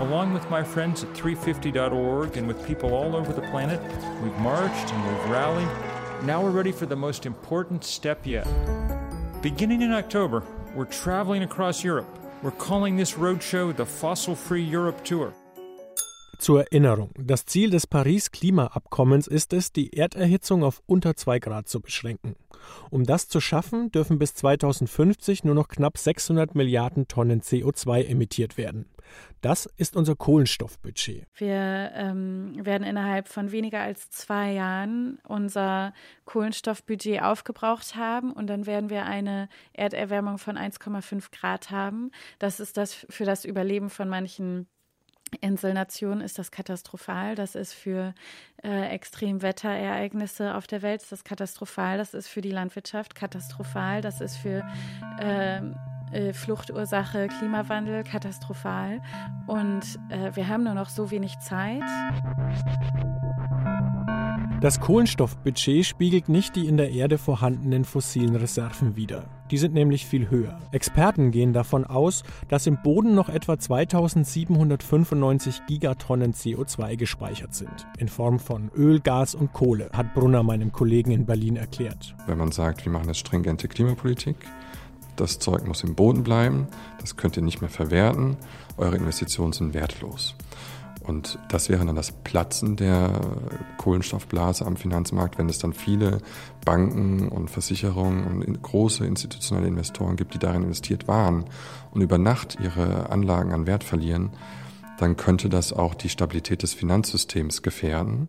Along 0.00 0.32
with 0.32 0.48
my 0.50 0.62
friends 0.62 1.02
at 1.02 1.12
350.org 1.14 2.36
and 2.36 2.46
with 2.46 2.64
people 2.66 2.94
all 2.94 3.16
over 3.16 3.32
the 3.32 3.42
planet, 3.50 3.80
we've 4.22 4.38
marched 4.38 4.92
and 4.92 5.06
we've 5.06 5.30
rallied. 5.30 5.68
Now 6.24 6.42
we're 6.42 6.50
ready 6.50 6.72
for 6.72 6.86
the 6.86 6.96
most 6.96 7.26
important 7.26 7.84
step 7.84 8.26
yet. 8.26 8.46
Beginning 9.42 9.82
in 9.82 9.92
October, 9.92 10.42
we're 10.74 10.84
traveling 10.84 11.42
across 11.42 11.84
Europe. 11.84 12.08
We're 12.42 12.52
calling 12.52 12.96
this 12.96 13.14
roadshow 13.14 13.76
the 13.76 13.84
Fossil 13.86 14.34
Free 14.34 14.62
Europe 14.62 15.04
Tour. 15.04 15.32
Zur 16.38 16.60
Erinnerung, 16.60 17.10
das 17.18 17.46
Ziel 17.46 17.70
des 17.70 17.88
Paris-Klimaabkommens 17.88 19.26
ist 19.26 19.52
es, 19.52 19.72
die 19.72 19.92
Erderhitzung 19.92 20.62
auf 20.62 20.80
unter 20.86 21.16
2 21.16 21.40
Grad 21.40 21.68
zu 21.68 21.80
beschränken. 21.80 22.36
Um 22.90 23.04
das 23.04 23.28
zu 23.28 23.40
schaffen, 23.40 23.90
dürfen 23.90 24.20
bis 24.20 24.34
2050 24.34 25.42
nur 25.42 25.56
noch 25.56 25.66
knapp 25.66 25.98
600 25.98 26.54
Milliarden 26.54 27.08
Tonnen 27.08 27.40
CO2 27.42 28.04
emittiert 28.04 28.56
werden. 28.56 28.86
Das 29.40 29.66
ist 29.76 29.96
unser 29.96 30.16
Kohlenstoffbudget. 30.16 31.26
Wir 31.34 31.92
ähm, 31.94 32.64
werden 32.64 32.86
innerhalb 32.86 33.28
von 33.28 33.52
weniger 33.52 33.80
als 33.80 34.10
zwei 34.10 34.52
Jahren 34.52 35.18
unser 35.26 35.92
Kohlenstoffbudget 36.24 37.22
aufgebraucht 37.22 37.94
haben 37.94 38.32
und 38.32 38.48
dann 38.48 38.66
werden 38.66 38.90
wir 38.90 39.04
eine 39.04 39.48
Erderwärmung 39.72 40.38
von 40.38 40.56
1,5 40.56 41.30
Grad 41.30 41.70
haben. 41.70 42.10
Das 42.38 42.60
ist 42.60 42.76
das 42.76 42.94
für 43.08 43.24
das 43.24 43.44
Überleben 43.44 43.90
von 43.90 44.08
manchen 44.08 44.66
Inselnationen 45.40 46.22
ist 46.22 46.38
das 46.38 46.50
katastrophal. 46.50 47.34
Das 47.34 47.54
ist 47.54 47.74
für 47.74 48.14
äh, 48.62 48.88
Extremwetterereignisse 48.88 50.54
auf 50.54 50.66
der 50.66 50.82
Welt 50.82 51.02
ist 51.02 51.12
das 51.12 51.24
katastrophal. 51.24 51.98
Das 51.98 52.14
ist 52.14 52.28
für 52.28 52.40
die 52.40 52.50
Landwirtschaft 52.50 53.14
katastrophal. 53.14 54.00
Das 54.00 54.20
ist 54.20 54.36
für 54.36 54.66
ähm, 55.20 55.76
äh, 56.12 56.32
Fluchtursache 56.32 57.28
Klimawandel 57.28 58.04
katastrophal. 58.04 59.00
Und 59.46 59.98
äh, 60.08 60.34
wir 60.34 60.48
haben 60.48 60.64
nur 60.64 60.74
noch 60.74 60.88
so 60.88 61.10
wenig 61.10 61.38
Zeit. 61.38 61.82
Das 64.60 64.80
Kohlenstoffbudget 64.80 65.86
spiegelt 65.86 66.28
nicht 66.28 66.56
die 66.56 66.66
in 66.66 66.76
der 66.76 66.90
Erde 66.90 67.16
vorhandenen 67.16 67.84
fossilen 67.84 68.34
Reserven 68.34 68.96
wider. 68.96 69.26
Die 69.52 69.56
sind 69.56 69.72
nämlich 69.72 70.04
viel 70.04 70.30
höher. 70.30 70.58
Experten 70.72 71.30
gehen 71.30 71.52
davon 71.52 71.84
aus, 71.84 72.24
dass 72.48 72.66
im 72.66 72.82
Boden 72.82 73.14
noch 73.14 73.28
etwa 73.28 73.56
2795 73.56 75.64
Gigatonnen 75.68 76.34
CO2 76.34 76.96
gespeichert 76.96 77.54
sind. 77.54 77.86
In 77.98 78.08
Form 78.08 78.40
von 78.40 78.72
Öl, 78.76 78.98
Gas 78.98 79.36
und 79.36 79.52
Kohle, 79.52 79.90
hat 79.92 80.12
Brunner 80.12 80.42
meinem 80.42 80.72
Kollegen 80.72 81.12
in 81.12 81.24
Berlin 81.24 81.54
erklärt. 81.54 82.16
Wenn 82.26 82.38
man 82.38 82.50
sagt, 82.50 82.84
wir 82.84 82.90
machen 82.90 83.04
eine 83.04 83.14
stringente 83.14 83.68
Klimapolitik, 83.68 84.38
das 85.20 85.38
Zeug 85.38 85.66
muss 85.66 85.84
im 85.84 85.94
Boden 85.94 86.22
bleiben, 86.22 86.68
das 87.00 87.16
könnt 87.16 87.36
ihr 87.36 87.42
nicht 87.42 87.60
mehr 87.60 87.70
verwerten, 87.70 88.36
eure 88.76 88.96
Investitionen 88.96 89.52
sind 89.52 89.74
wertlos. 89.74 90.34
Und 91.08 91.38
das 91.48 91.70
wäre 91.70 91.86
dann 91.86 91.96
das 91.96 92.12
Platzen 92.12 92.76
der 92.76 93.20
Kohlenstoffblase 93.78 94.66
am 94.66 94.76
Finanzmarkt, 94.76 95.38
wenn 95.38 95.48
es 95.48 95.58
dann 95.58 95.72
viele 95.72 96.18
Banken 96.66 97.28
und 97.28 97.50
Versicherungen 97.50 98.42
und 98.42 98.62
große 98.62 99.06
institutionelle 99.06 99.68
Investoren 99.68 100.16
gibt, 100.16 100.34
die 100.34 100.38
darin 100.38 100.64
investiert 100.64 101.08
waren 101.08 101.46
und 101.92 102.02
über 102.02 102.18
Nacht 102.18 102.58
ihre 102.60 103.08
Anlagen 103.08 103.52
an 103.52 103.66
Wert 103.66 103.84
verlieren, 103.84 104.32
dann 104.98 105.16
könnte 105.16 105.48
das 105.48 105.72
auch 105.72 105.94
die 105.94 106.10
Stabilität 106.10 106.62
des 106.62 106.74
Finanzsystems 106.74 107.62
gefährden. 107.62 108.28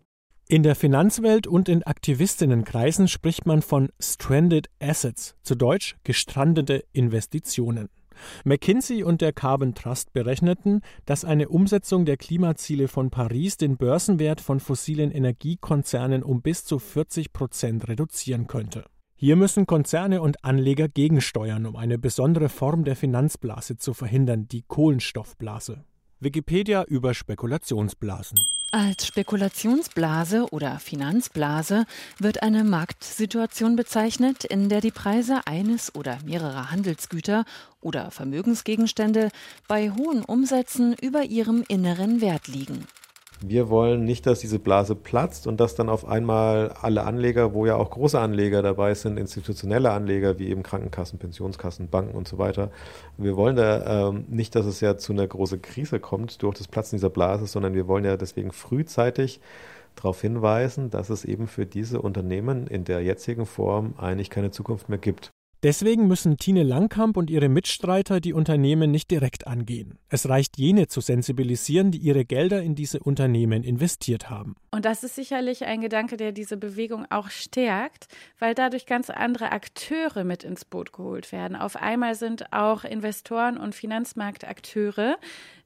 In 0.52 0.64
der 0.64 0.74
Finanzwelt 0.74 1.46
und 1.46 1.70
in 1.70 1.84
Aktivistinnenkreisen 1.84 3.08
spricht 3.08 3.46
man 3.46 3.62
von 3.62 3.90
Stranded 4.00 4.68
Assets, 4.80 5.36
zu 5.44 5.54
Deutsch 5.54 5.96
gestrandete 6.04 6.86
Investitionen. 6.92 7.90
McKinsey 8.46 9.04
und 9.04 9.22
der 9.22 9.32
Carbon 9.32 9.76
Trust 9.76 10.12
berechneten, 10.12 10.82
dass 11.06 11.24
eine 11.24 11.50
Umsetzung 11.50 12.04
der 12.06 12.18
Klimaziele 12.18 12.88
von 12.88 13.12
Paris 13.12 13.58
den 13.58 13.78
Börsenwert 13.78 14.42
von 14.42 14.60
fossilen 14.60 15.12
Energiekonzernen 15.12 16.24
um 16.24 16.42
bis 16.42 16.66
zu 16.66 16.80
40 16.80 17.32
Prozent 17.32 17.88
reduzieren 17.88 18.48
könnte. 18.48 18.86
Hier 19.18 19.36
müssen 19.36 19.68
Konzerne 19.68 20.20
und 20.20 20.44
Anleger 20.44 20.88
gegensteuern, 20.88 21.68
um 21.68 21.76
eine 21.76 22.00
besondere 22.00 22.50
Form 22.50 22.86
der 22.86 22.96
Finanzblase 22.96 23.78
zu 23.78 23.94
verhindern, 23.94 24.48
die 24.48 24.64
Kohlenstoffblase. 24.64 25.84
Wikipedia 26.20 26.86
über 26.86 27.14
Spekulationsblasen. 27.14 28.40
Als 28.72 29.08
Spekulationsblase 29.08 30.46
oder 30.52 30.78
Finanzblase 30.78 31.88
wird 32.20 32.44
eine 32.44 32.64
Marktsituation 32.64 33.76
bezeichnet, 33.76 34.44
in 34.44 34.70
der 34.70 34.80
die 34.80 34.92
Preise 34.92 35.42
eines 35.48 35.96
oder 35.96 36.20
mehrerer 36.24 36.70
Handelsgüter 36.70 37.46
oder 37.82 38.12
Vermögensgegenstände 38.12 39.30
bei 39.68 39.90
hohen 39.90 40.24
Umsätzen 40.24 40.94
über 40.94 41.24
ihrem 41.24 41.64
inneren 41.68 42.22
Wert 42.22 42.48
liegen. 42.48 42.86
Wir 43.42 43.70
wollen 43.70 44.04
nicht, 44.04 44.26
dass 44.26 44.42
diese 44.42 44.60
Blase 44.60 44.96
platzt 44.96 45.48
und 45.48 45.62
dass 45.62 45.74
dann 45.74 45.88
auf 45.88 46.06
einmal 46.06 46.74
alle 46.82 47.06
Anleger, 47.06 47.54
wo 47.54 47.66
ja 47.66 47.76
auch 47.76 47.90
große 47.90 48.20
Anleger 48.20 48.62
dabei 48.62 48.94
sind, 48.94 49.18
institutionelle 49.18 49.92
Anleger 49.92 50.40
wie 50.40 50.50
eben 50.50 50.62
Krankenkassen, 50.62 51.20
Pensionskassen, 51.20 51.88
Banken 51.88 52.18
und 52.18 52.28
so 52.28 52.38
weiter. 52.38 52.70
Wir 53.18 53.38
wollen 53.38 53.56
da 53.56 54.10
ähm, 54.10 54.26
nicht, 54.28 54.56
dass 54.56 54.66
es 54.66 54.82
ja 54.82 54.98
zu 54.98 55.14
einer 55.14 55.26
großen 55.26 55.62
Krise 55.62 56.02
kommt 56.02 56.44
durch 56.44 56.58
das 56.58 56.68
Platzen 56.68 56.98
dieser 56.98 57.10
Blase, 57.10 57.46
sondern 57.46 57.74
wir 57.74 57.88
wollen 57.88 58.04
ja 58.04 58.18
deswegen 58.18 58.52
frühzeitig 58.52 59.40
darauf 59.96 60.20
hinweisen, 60.20 60.90
dass 60.90 61.10
es 61.10 61.24
eben 61.24 61.48
für 61.48 61.66
diese 61.66 62.02
Unternehmen 62.02 62.68
in 62.68 62.84
der 62.84 63.02
jetzigen 63.04 63.46
Form 63.46 63.94
eigentlich 63.98 64.30
keine 64.30 64.52
Zukunft 64.52 64.90
mehr 64.90 65.00
gibt. 65.00 65.32
Deswegen 65.62 66.08
müssen 66.08 66.38
Tine 66.38 66.64
Langkamp 66.64 67.18
und 67.18 67.30
ihre 67.30 67.50
Mitstreiter 67.50 68.22
die 68.22 68.32
Unternehmen 68.32 68.92
nicht 68.92 69.12
direkt 69.12 69.46
angehen. 69.46 70.00
Es 70.08 70.30
reicht 70.30 70.58
jene 70.58 70.88
zu 70.88 71.02
sensibilisieren, 71.02 71.92
die 71.92 71.98
ihre 71.98 72.24
Gelder 72.24 72.62
in 72.62 72.76
diese 72.76 73.00
Unternehmen 73.00 73.64
investiert 73.64 74.30
haben. 74.30 74.56
Und 74.72 74.86
das 74.86 75.04
ist 75.04 75.16
sicherlich 75.16 75.66
ein 75.66 75.82
Gedanke, 75.82 76.16
der 76.16 76.32
diese 76.32 76.56
Bewegung 76.56 77.06
auch 77.10 77.30
stärkt, 77.30 78.08
weil 78.40 78.56
dadurch 78.56 78.86
ganz 78.86 79.10
andere 79.10 79.52
Akteure 79.52 80.24
mit 80.24 80.46
ins 80.46 80.64
Boot 80.64 80.94
geholt 80.94 81.34
werden. 81.34 81.58
Auf 81.58 81.76
einmal 81.76 82.16
sind 82.16 82.54
auch 82.54 82.86
Investoren 82.86 83.58
und 83.58 83.76
Finanzmarktakteure 83.76 85.18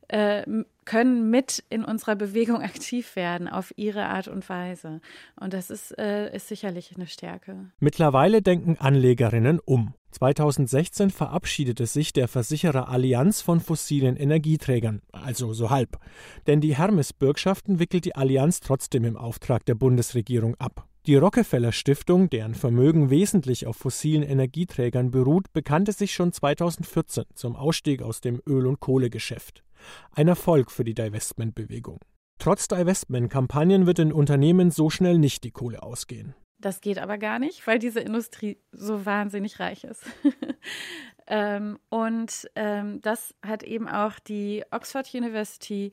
äh, 0.08 0.44
können 0.86 1.30
mit 1.30 1.64
in 1.70 1.84
unserer 1.84 2.16
Bewegung 2.16 2.62
aktiv 2.62 3.16
werden 3.16 3.48
auf 3.48 3.74
ihre 3.76 4.06
Art 4.06 4.28
und 4.28 4.48
Weise. 4.50 5.02
Und 5.40 5.54
das 5.54 5.70
ist, 5.70 5.98
äh, 5.98 6.34
ist 6.36 6.48
sicherlich 6.48 6.96
eine 6.96 7.08
Stärke. 7.08 7.72
Mittlerweile 7.80 8.42
denken 8.42 8.78
Anlegerinnen 8.80 9.60
um. 9.60 9.94
2016 10.12 11.10
verabschiedete 11.10 11.88
sich 11.88 12.14
der 12.14 12.28
Versicherer 12.28 12.88
Allianz 12.88 13.42
von 13.42 13.60
fossilen 13.60 14.16
Energieträgern, 14.16 15.02
also 15.12 15.54
so 15.54 15.72
halb. 15.72 15.98
Denn 16.46 16.62
die 16.62 16.78
Hermes-Bürgschaften 16.78 17.80
wickelt 17.80 18.06
die 18.06 18.16
Allianz 18.16 18.60
trotzdem 18.60 19.06
im 19.06 19.18
Auftrag 19.18 19.66
der 19.66 19.76
Bundesregierung 19.76 20.56
ab. 20.60 20.88
Die 21.06 21.18
Rockefeller 21.18 21.74
Stiftung, 21.74 22.30
deren 22.30 22.56
Vermögen 22.56 23.10
wesentlich 23.10 23.68
auf 23.68 23.76
fossilen 23.76 24.24
Energieträgern 24.24 25.12
beruht, 25.12 25.52
bekannte 25.52 25.92
sich 25.92 26.14
schon 26.14 26.32
2014 26.32 27.26
zum 27.34 27.58
Ausstieg 27.58 28.02
aus 28.02 28.22
dem 28.22 28.42
Öl- 28.48 28.68
und 28.68 28.80
Kohlegeschäft. 28.80 29.64
Ein 30.12 30.28
Erfolg 30.28 30.72
für 30.72 30.84
die 30.84 30.94
Divestment-Bewegung. 30.94 32.00
Trotz 32.40 32.68
Divestment-Kampagnen 32.68 33.86
wird 33.86 34.00
den 34.00 34.12
Unternehmen 34.12 34.72
so 34.72 34.90
schnell 34.90 35.18
nicht 35.18 35.44
die 35.44 35.52
Kohle 35.52 35.84
ausgehen. 35.84 36.36
Das 36.60 36.80
geht 36.80 36.98
aber 36.98 37.18
gar 37.18 37.40
nicht, 37.40 37.66
weil 37.68 37.78
diese 37.78 38.00
Industrie 38.00 38.58
so 38.72 39.06
wahnsinnig 39.06 39.60
reich 39.60 39.84
ist. 39.84 40.04
ähm, 41.28 41.78
und 41.90 42.50
ähm, 42.56 43.02
das 43.02 43.36
hat 43.46 43.64
eben 43.64 43.90
auch 43.90 44.18
die 44.20 44.64
Oxford 44.72 45.14
University 45.14 45.92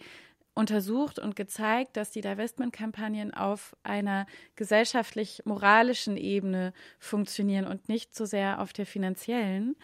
untersucht 0.54 1.18
und 1.18 1.36
gezeigt, 1.36 1.96
dass 1.96 2.10
die 2.10 2.20
Divestment-Kampagnen 2.20 3.34
auf 3.34 3.76
einer 3.82 4.26
gesellschaftlich-moralischen 4.56 6.16
Ebene 6.16 6.72
funktionieren 6.98 7.66
und 7.66 7.88
nicht 7.88 8.14
so 8.14 8.24
sehr 8.24 8.60
auf 8.60 8.72
der 8.72 8.86
finanziellen. 8.86 9.76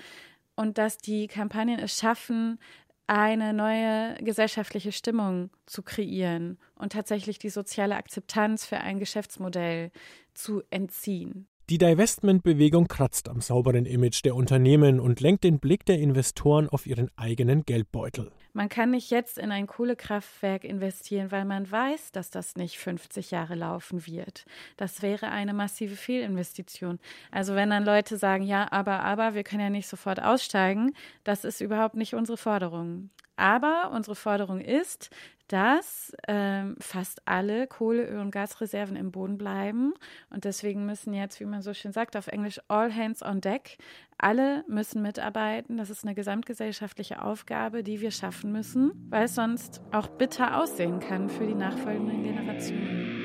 Und 0.54 0.78
dass 0.78 0.98
die 0.98 1.26
Kampagnen 1.26 1.78
es 1.78 1.98
schaffen, 1.98 2.58
eine 3.06 3.52
neue 3.52 4.16
gesellschaftliche 4.22 4.92
Stimmung 4.92 5.50
zu 5.66 5.82
kreieren 5.82 6.58
und 6.74 6.92
tatsächlich 6.92 7.38
die 7.38 7.50
soziale 7.50 7.96
Akzeptanz 7.96 8.66
für 8.66 8.78
ein 8.78 8.98
Geschäftsmodell 8.98 9.92
zu 10.34 10.62
entziehen. 10.70 11.46
Die 11.68 11.78
Divestment-Bewegung 11.78 12.86
kratzt 12.86 13.28
am 13.28 13.40
sauberen 13.40 13.86
Image 13.86 14.24
der 14.24 14.36
Unternehmen 14.36 15.00
und 15.00 15.18
lenkt 15.18 15.42
den 15.42 15.58
Blick 15.58 15.84
der 15.84 15.98
Investoren 15.98 16.68
auf 16.68 16.86
ihren 16.86 17.10
eigenen 17.16 17.64
Geldbeutel. 17.64 18.30
Man 18.52 18.68
kann 18.68 18.92
nicht 18.92 19.10
jetzt 19.10 19.36
in 19.36 19.50
ein 19.50 19.66
Kohlekraftwerk 19.66 20.62
investieren, 20.62 21.32
weil 21.32 21.44
man 21.44 21.68
weiß, 21.68 22.12
dass 22.12 22.30
das 22.30 22.54
nicht 22.54 22.78
50 22.78 23.32
Jahre 23.32 23.56
laufen 23.56 24.06
wird. 24.06 24.44
Das 24.76 25.02
wäre 25.02 25.28
eine 25.30 25.54
massive 25.54 25.96
Fehlinvestition. 25.96 27.00
Also 27.32 27.56
wenn 27.56 27.70
dann 27.70 27.84
Leute 27.84 28.16
sagen, 28.16 28.44
ja, 28.44 28.70
aber, 28.70 29.00
aber, 29.00 29.34
wir 29.34 29.42
können 29.42 29.62
ja 29.62 29.70
nicht 29.70 29.88
sofort 29.88 30.22
aussteigen, 30.22 30.94
das 31.24 31.44
ist 31.44 31.60
überhaupt 31.60 31.96
nicht 31.96 32.14
unsere 32.14 32.38
Forderung. 32.38 33.10
Aber 33.34 33.90
unsere 33.92 34.14
Forderung 34.14 34.60
ist, 34.60 35.10
dass 35.48 36.12
ähm, 36.28 36.76
fast 36.80 37.22
alle 37.26 37.66
Kohle, 37.66 38.06
Öl 38.06 38.18
und 38.18 38.30
Gasreserven 38.30 38.96
im 38.96 39.12
Boden 39.12 39.38
bleiben. 39.38 39.94
Und 40.30 40.44
deswegen 40.44 40.86
müssen 40.86 41.14
jetzt, 41.14 41.40
wie 41.40 41.44
man 41.44 41.62
so 41.62 41.74
schön 41.74 41.92
sagt, 41.92 42.16
auf 42.16 42.26
Englisch 42.26 42.60
all 42.68 42.94
hands 42.94 43.22
on 43.22 43.40
deck. 43.40 43.78
Alle 44.18 44.64
müssen 44.68 45.02
mitarbeiten. 45.02 45.76
Das 45.76 45.90
ist 45.90 46.04
eine 46.04 46.14
gesamtgesellschaftliche 46.14 47.22
Aufgabe, 47.22 47.82
die 47.82 48.00
wir 48.00 48.10
schaffen 48.10 48.52
müssen, 48.52 48.92
weil 49.10 49.24
es 49.24 49.34
sonst 49.34 49.80
auch 49.92 50.08
bitter 50.08 50.60
aussehen 50.60 51.00
kann 51.00 51.28
für 51.28 51.46
die 51.46 51.54
nachfolgenden 51.54 52.22
Generationen. 52.22 53.15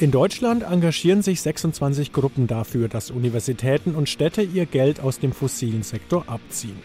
In 0.00 0.10
Deutschland 0.10 0.62
engagieren 0.62 1.20
sich 1.20 1.42
26 1.42 2.10
Gruppen 2.14 2.46
dafür, 2.46 2.88
dass 2.88 3.10
Universitäten 3.10 3.94
und 3.94 4.08
Städte 4.08 4.40
ihr 4.40 4.64
Geld 4.64 4.98
aus 4.98 5.18
dem 5.18 5.32
fossilen 5.32 5.82
Sektor 5.82 6.24
abziehen. 6.26 6.78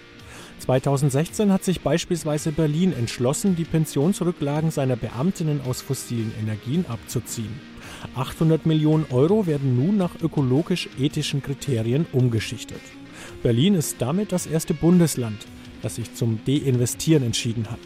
2016 0.59 1.49
hat 1.49 1.63
sich 1.63 1.79
beispielsweise 1.79 2.51
Berlin 2.51 2.91
entschlossen, 2.91 3.55
die 3.55 3.63
Pensionsrücklagen 3.63 4.69
seiner 4.69 4.97
Beamtinnen 4.97 5.61
aus 5.65 5.81
fossilen 5.81 6.33
Energien 6.41 6.85
abzuziehen. 6.89 7.61
800 8.15 8.65
Millionen 8.65 9.05
Euro 9.11 9.47
werden 9.47 9.77
nun 9.77 9.95
nach 9.95 10.19
ökologisch-ethischen 10.21 11.41
Kriterien 11.41 12.05
umgeschichtet. 12.11 12.81
Berlin 13.41 13.75
ist 13.75 13.95
damit 13.99 14.33
das 14.33 14.45
erste 14.45 14.73
Bundesland, 14.73 15.37
das 15.81 15.95
sich 15.95 16.13
zum 16.15 16.39
Deinvestieren 16.45 17.23
entschieden 17.23 17.71
hat. 17.71 17.79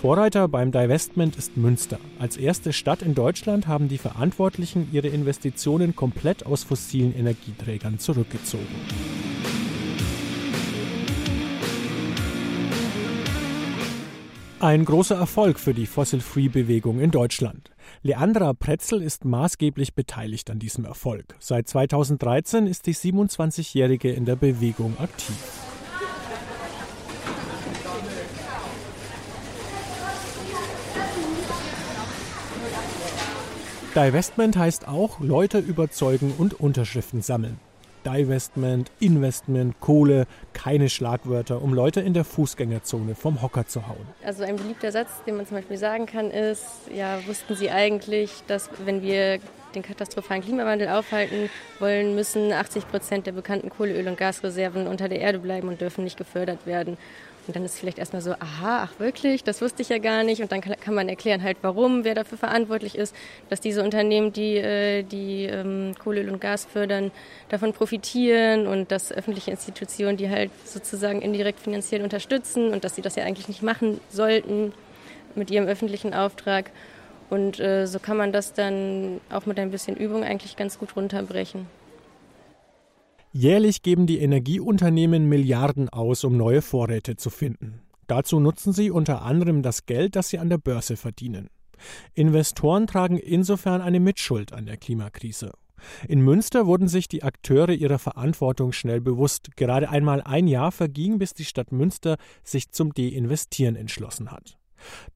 Vorreiter 0.00 0.46
beim 0.46 0.70
Divestment 0.70 1.34
ist 1.34 1.56
Münster. 1.56 1.98
Als 2.20 2.36
erste 2.36 2.72
Stadt 2.72 3.02
in 3.02 3.16
Deutschland 3.16 3.66
haben 3.66 3.88
die 3.88 3.98
Verantwortlichen 3.98 4.88
ihre 4.92 5.08
Investitionen 5.08 5.96
komplett 5.96 6.46
aus 6.46 6.62
fossilen 6.62 7.12
Energieträgern 7.16 7.98
zurückgezogen. 7.98 8.64
Ein 14.60 14.84
großer 14.84 15.16
Erfolg 15.16 15.58
für 15.58 15.74
die 15.74 15.86
Fossil-Free-Bewegung 15.86 17.00
in 17.00 17.10
Deutschland. 17.10 17.72
Leandra 18.02 18.52
Pretzel 18.52 19.02
ist 19.02 19.24
maßgeblich 19.24 19.94
beteiligt 19.94 20.48
an 20.50 20.60
diesem 20.60 20.84
Erfolg. 20.84 21.34
Seit 21.40 21.66
2013 21.66 22.68
ist 22.68 22.86
die 22.86 22.94
27-Jährige 22.94 24.12
in 24.12 24.26
der 24.26 24.36
Bewegung 24.36 24.96
aktiv. 25.00 25.34
Divestment 33.94 34.56
heißt 34.56 34.86
auch 34.86 35.18
Leute 35.18 35.58
überzeugen 35.58 36.34
und 36.36 36.60
Unterschriften 36.60 37.22
sammeln. 37.22 37.58
Divestment, 38.04 38.90
Investment, 39.00 39.80
Kohle, 39.80 40.26
keine 40.52 40.88
Schlagwörter, 40.88 41.62
um 41.62 41.74
Leute 41.74 42.00
in 42.00 42.14
der 42.14 42.24
Fußgängerzone 42.24 43.14
vom 43.14 43.42
Hocker 43.42 43.66
zu 43.66 43.88
hauen. 43.88 44.06
Also 44.24 44.44
ein 44.44 44.56
beliebter 44.56 44.92
Satz, 44.92 45.08
den 45.26 45.36
man 45.36 45.46
zum 45.46 45.56
Beispiel 45.56 45.78
sagen 45.78 46.06
kann, 46.06 46.30
ist, 46.30 46.64
ja, 46.94 47.18
wussten 47.26 47.56
Sie 47.56 47.70
eigentlich, 47.70 48.30
dass 48.46 48.70
wenn 48.84 49.02
wir 49.02 49.40
den 49.74 49.82
katastrophalen 49.82 50.42
Klimawandel 50.42 50.88
aufhalten 50.88 51.50
wollen, 51.78 52.14
müssen 52.14 52.52
80 52.52 52.88
Prozent 52.88 53.26
der 53.26 53.32
bekannten 53.32 53.70
Kohle, 53.70 53.94
Öl 53.94 54.08
und 54.08 54.16
Gasreserven 54.16 54.86
unter 54.86 55.08
der 55.08 55.20
Erde 55.20 55.38
bleiben 55.38 55.68
und 55.68 55.80
dürfen 55.80 56.04
nicht 56.04 56.16
gefördert 56.16 56.66
werden. 56.66 56.96
Und 57.48 57.56
dann 57.56 57.64
ist 57.64 57.78
vielleicht 57.78 57.98
erstmal 57.98 58.20
so, 58.20 58.32
aha, 58.32 58.82
ach 58.82 59.00
wirklich, 59.00 59.42
das 59.42 59.62
wusste 59.62 59.80
ich 59.80 59.88
ja 59.88 59.96
gar 59.96 60.22
nicht. 60.22 60.42
Und 60.42 60.52
dann 60.52 60.60
kann, 60.60 60.76
kann 60.78 60.92
man 60.92 61.08
erklären 61.08 61.42
halt, 61.42 61.56
warum, 61.62 62.04
wer 62.04 62.14
dafür 62.14 62.36
verantwortlich 62.36 62.94
ist, 62.94 63.16
dass 63.48 63.62
diese 63.62 63.82
Unternehmen, 63.82 64.34
die 64.34 64.58
äh, 64.58 65.02
die 65.02 65.44
ähm, 65.44 65.94
Kohle, 65.98 66.20
Öl 66.20 66.28
und 66.28 66.42
Gas 66.42 66.66
fördern, 66.66 67.10
davon 67.48 67.72
profitieren 67.72 68.66
und 68.66 68.92
dass 68.92 69.10
öffentliche 69.10 69.50
Institutionen, 69.50 70.18
die 70.18 70.28
halt 70.28 70.50
sozusagen 70.66 71.22
indirekt 71.22 71.60
finanziell 71.60 72.02
unterstützen 72.02 72.74
und 72.74 72.84
dass 72.84 72.96
sie 72.96 73.02
das 73.02 73.16
ja 73.16 73.24
eigentlich 73.24 73.48
nicht 73.48 73.62
machen 73.62 73.98
sollten 74.10 74.74
mit 75.34 75.50
ihrem 75.50 75.66
öffentlichen 75.66 76.12
Auftrag. 76.12 76.70
Und 77.30 77.60
äh, 77.60 77.86
so 77.86 77.98
kann 77.98 78.18
man 78.18 78.30
das 78.30 78.52
dann 78.52 79.22
auch 79.30 79.46
mit 79.46 79.58
ein 79.58 79.70
bisschen 79.70 79.96
Übung 79.96 80.22
eigentlich 80.22 80.56
ganz 80.56 80.78
gut 80.78 80.96
runterbrechen. 80.96 81.66
Jährlich 83.38 83.82
geben 83.82 84.08
die 84.08 84.18
Energieunternehmen 84.18 85.28
Milliarden 85.28 85.88
aus, 85.88 86.24
um 86.24 86.36
neue 86.36 86.60
Vorräte 86.60 87.14
zu 87.14 87.30
finden. 87.30 87.82
Dazu 88.08 88.40
nutzen 88.40 88.72
sie 88.72 88.90
unter 88.90 89.22
anderem 89.22 89.62
das 89.62 89.86
Geld, 89.86 90.16
das 90.16 90.30
sie 90.30 90.40
an 90.40 90.48
der 90.48 90.58
Börse 90.58 90.96
verdienen. 90.96 91.46
Investoren 92.14 92.88
tragen 92.88 93.16
insofern 93.16 93.80
eine 93.80 94.00
Mitschuld 94.00 94.52
an 94.52 94.66
der 94.66 94.76
Klimakrise. 94.76 95.52
In 96.08 96.20
Münster 96.20 96.66
wurden 96.66 96.88
sich 96.88 97.06
die 97.06 97.22
Akteure 97.22 97.70
ihrer 97.74 98.00
Verantwortung 98.00 98.72
schnell 98.72 99.00
bewusst. 99.00 99.56
Gerade 99.56 99.88
einmal 99.88 100.20
ein 100.20 100.48
Jahr 100.48 100.72
verging, 100.72 101.20
bis 101.20 101.32
die 101.32 101.44
Stadt 101.44 101.70
Münster 101.70 102.16
sich 102.42 102.72
zum 102.72 102.92
Deinvestieren 102.92 103.76
entschlossen 103.76 104.32
hat. 104.32 104.57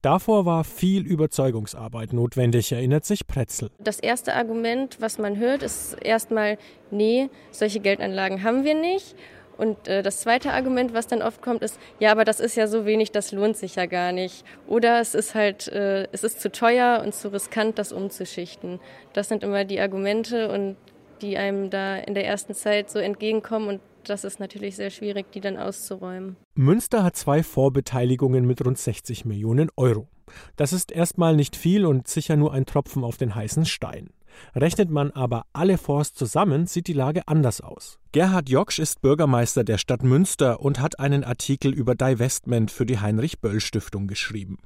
Davor 0.01 0.45
war 0.45 0.63
viel 0.63 1.05
Überzeugungsarbeit 1.05 2.13
notwendig, 2.13 2.71
erinnert 2.71 3.05
sich 3.05 3.27
Pretzel. 3.27 3.69
Das 3.79 3.99
erste 3.99 4.33
Argument, 4.33 4.97
was 4.99 5.17
man 5.17 5.37
hört, 5.37 5.63
ist 5.63 5.95
erstmal, 6.01 6.57
nee, 6.91 7.29
solche 7.51 7.79
Geldanlagen 7.79 8.43
haben 8.43 8.63
wir 8.63 8.75
nicht. 8.75 9.15
Und 9.57 9.87
äh, 9.87 10.01
das 10.01 10.21
zweite 10.21 10.51
Argument, 10.51 10.93
was 10.93 11.07
dann 11.07 11.21
oft 11.21 11.41
kommt, 11.41 11.61
ist, 11.61 11.79
ja, 11.99 12.11
aber 12.11 12.25
das 12.25 12.39
ist 12.39 12.55
ja 12.55 12.67
so 12.67 12.85
wenig, 12.85 13.11
das 13.11 13.31
lohnt 13.31 13.55
sich 13.55 13.75
ja 13.75 13.85
gar 13.85 14.11
nicht. 14.11 14.43
Oder 14.67 14.99
es 14.99 15.13
ist 15.13 15.35
halt, 15.35 15.67
äh, 15.67 16.07
es 16.11 16.23
ist 16.23 16.41
zu 16.41 16.51
teuer 16.51 17.01
und 17.05 17.13
zu 17.13 17.31
riskant, 17.31 17.77
das 17.77 17.91
umzuschichten. 17.91 18.79
Das 19.13 19.27
sind 19.27 19.43
immer 19.43 19.63
die 19.63 19.79
Argumente 19.79 20.51
und 20.51 20.75
die 21.21 21.37
einem 21.37 21.69
da 21.69 21.97
in 21.97 22.15
der 22.15 22.25
ersten 22.25 22.53
Zeit 22.53 22.89
so 22.89 22.99
entgegenkommen 22.99 23.67
und 23.69 23.81
das 24.09 24.23
ist 24.23 24.39
natürlich 24.39 24.75
sehr 24.75 24.89
schwierig, 24.89 25.31
die 25.31 25.41
dann 25.41 25.57
auszuräumen. 25.57 26.35
Münster 26.55 27.03
hat 27.03 27.15
zwei 27.15 27.43
Vorbeteiligungen 27.43 28.45
mit 28.45 28.65
rund 28.65 28.77
60 28.77 29.25
Millionen 29.25 29.69
Euro. 29.75 30.07
Das 30.55 30.73
ist 30.73 30.91
erstmal 30.91 31.35
nicht 31.35 31.55
viel 31.55 31.85
und 31.85 32.07
sicher 32.07 32.35
nur 32.35 32.53
ein 32.53 32.65
Tropfen 32.65 33.03
auf 33.03 33.17
den 33.17 33.35
heißen 33.35 33.65
Stein. 33.65 34.09
Rechnet 34.55 34.89
man 34.89 35.11
aber 35.11 35.45
alle 35.53 35.77
Fonds 35.77 36.13
zusammen, 36.13 36.65
sieht 36.65 36.87
die 36.87 36.93
Lage 36.93 37.27
anders 37.27 37.61
aus. 37.61 37.99
Gerhard 38.11 38.49
Joksch 38.49 38.79
ist 38.79 39.01
Bürgermeister 39.01 39.63
der 39.63 39.77
Stadt 39.77 40.03
Münster 40.03 40.59
und 40.59 40.79
hat 40.79 40.99
einen 40.99 41.23
Artikel 41.23 41.73
über 41.73 41.95
Divestment 41.95 42.71
für 42.71 42.85
die 42.85 42.99
Heinrich 42.99 43.41
Böll 43.41 43.59
Stiftung 43.59 44.07
geschrieben. 44.07 44.57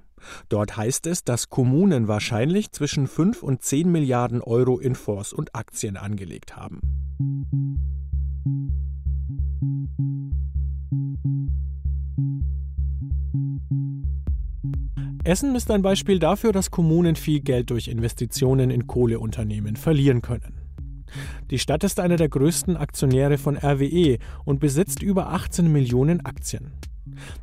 Dort 0.49 0.77
heißt 0.77 1.07
es, 1.07 1.23
dass 1.23 1.49
Kommunen 1.49 2.07
wahrscheinlich 2.07 2.71
zwischen 2.71 3.07
5 3.07 3.43
und 3.43 3.61
10 3.61 3.91
Milliarden 3.91 4.41
Euro 4.41 4.79
in 4.79 4.95
Fonds 4.95 5.33
und 5.33 5.55
Aktien 5.55 5.95
angelegt 5.95 6.55
haben. 6.55 6.81
Essen 15.23 15.55
ist 15.55 15.71
ein 15.71 15.81
Beispiel 15.81 16.19
dafür, 16.19 16.51
dass 16.51 16.69
Kommunen 16.69 17.15
viel 17.15 17.39
Geld 17.39 17.71
durch 17.71 17.87
Investitionen 17.87 18.69
in 18.69 18.85
Kohleunternehmen 18.85 19.75
verlieren 19.75 20.21
können. 20.21 20.61
Die 21.49 21.57
Stadt 21.57 21.83
ist 21.83 21.99
einer 21.99 22.17
der 22.17 22.29
größten 22.29 22.77
Aktionäre 22.77 23.39
von 23.39 23.57
RWE 23.57 24.19
und 24.45 24.59
besitzt 24.59 25.01
über 25.01 25.31
18 25.31 25.71
Millionen 25.71 26.23
Aktien. 26.23 26.73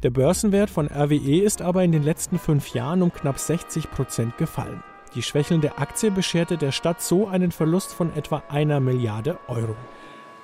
Der 0.04 0.10
Börsenwert 0.10 0.70
von 0.70 0.86
RWE 0.86 1.40
ist 1.40 1.62
aber 1.62 1.82
in 1.82 1.90
den 1.90 2.04
letzten 2.04 2.38
fünf 2.38 2.74
Jahren 2.74 3.02
um 3.02 3.12
knapp 3.12 3.40
60 3.40 3.90
Prozent 3.90 4.38
gefallen. 4.38 4.84
Die 5.16 5.22
schwächelnde 5.22 5.78
Aktie 5.78 6.12
bescherte 6.12 6.58
der 6.58 6.70
Stadt 6.70 7.02
so 7.02 7.26
einen 7.26 7.50
Verlust 7.50 7.92
von 7.92 8.14
etwa 8.14 8.44
einer 8.48 8.78
Milliarde 8.78 9.38
Euro. 9.48 9.74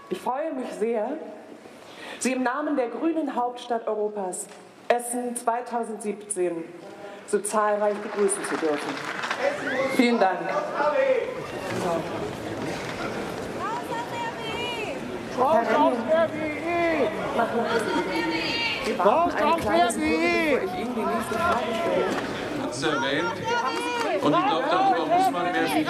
Ich 0.08 0.18
freue 0.18 0.52
mich 0.54 0.68
sehr, 0.80 1.16
Sie 2.20 2.32
im 2.32 2.42
Namen 2.42 2.76
der 2.76 2.88
grünen 2.88 3.34
Hauptstadt 3.34 3.86
Europas 3.88 4.46
Essen 4.88 5.34
2017 5.34 6.64
so 7.26 7.38
zahlreich 7.38 7.94
begrüßen 7.96 8.44
zu 8.44 8.56
dürfen. 8.56 8.94
Vielen 9.96 10.20
Dank. 10.20 10.38
Raus 15.38 15.66
aus 15.74 15.94
der 16.10 16.28
WE! 16.34 17.08
Raus 18.98 19.32
aus 19.42 19.60
der 19.62 19.96
WE! 19.96 20.60
Das 22.62 22.76
ist 22.76 22.84
erwähnt. 22.84 23.32
Und 24.22 24.34
ich 24.34 24.46
glaube, 24.46 24.64
darüber 24.70 25.06
muss 25.06 25.30
man 25.30 25.52
mehr 25.52 25.74
reden. 25.74 25.88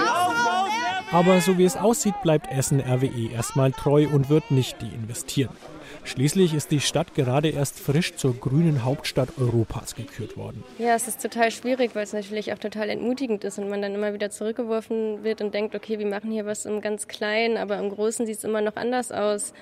Aber 1.10 1.40
so 1.40 1.58
wie 1.58 1.64
es 1.64 1.76
aussieht, 1.76 2.14
bleibt 2.22 2.52
Essen 2.52 2.80
RWE 2.80 3.32
erstmal 3.32 3.72
treu 3.72 4.06
und 4.12 4.28
wird 4.30 4.52
nicht 4.52 4.80
deinvestieren. 4.80 5.56
Schließlich 6.04 6.54
ist 6.54 6.70
die 6.70 6.80
Stadt 6.80 7.14
gerade 7.14 7.48
erst 7.48 7.78
frisch 7.78 8.14
zur 8.16 8.34
grünen 8.34 8.84
Hauptstadt 8.84 9.30
Europas 9.38 9.94
gekürt 9.94 10.36
worden. 10.36 10.64
Ja, 10.78 10.94
es 10.94 11.08
ist 11.08 11.22
total 11.22 11.50
schwierig, 11.50 11.94
weil 11.94 12.04
es 12.04 12.12
natürlich 12.12 12.52
auch 12.52 12.58
total 12.58 12.88
entmutigend 12.88 13.44
ist 13.44 13.58
und 13.58 13.68
man 13.68 13.82
dann 13.82 13.94
immer 13.94 14.14
wieder 14.14 14.30
zurückgeworfen 14.30 15.22
wird 15.22 15.40
und 15.40 15.54
denkt, 15.54 15.74
okay, 15.74 15.98
wir 15.98 16.06
machen 16.06 16.30
hier 16.30 16.46
was 16.46 16.66
im 16.66 16.80
ganz 16.80 17.06
Kleinen, 17.06 17.56
aber 17.56 17.78
im 17.78 17.90
Großen 17.90 18.26
sieht 18.26 18.38
es 18.38 18.44
immer 18.44 18.60
noch 18.60 18.76
anders 18.76 19.12
aus. 19.12 19.52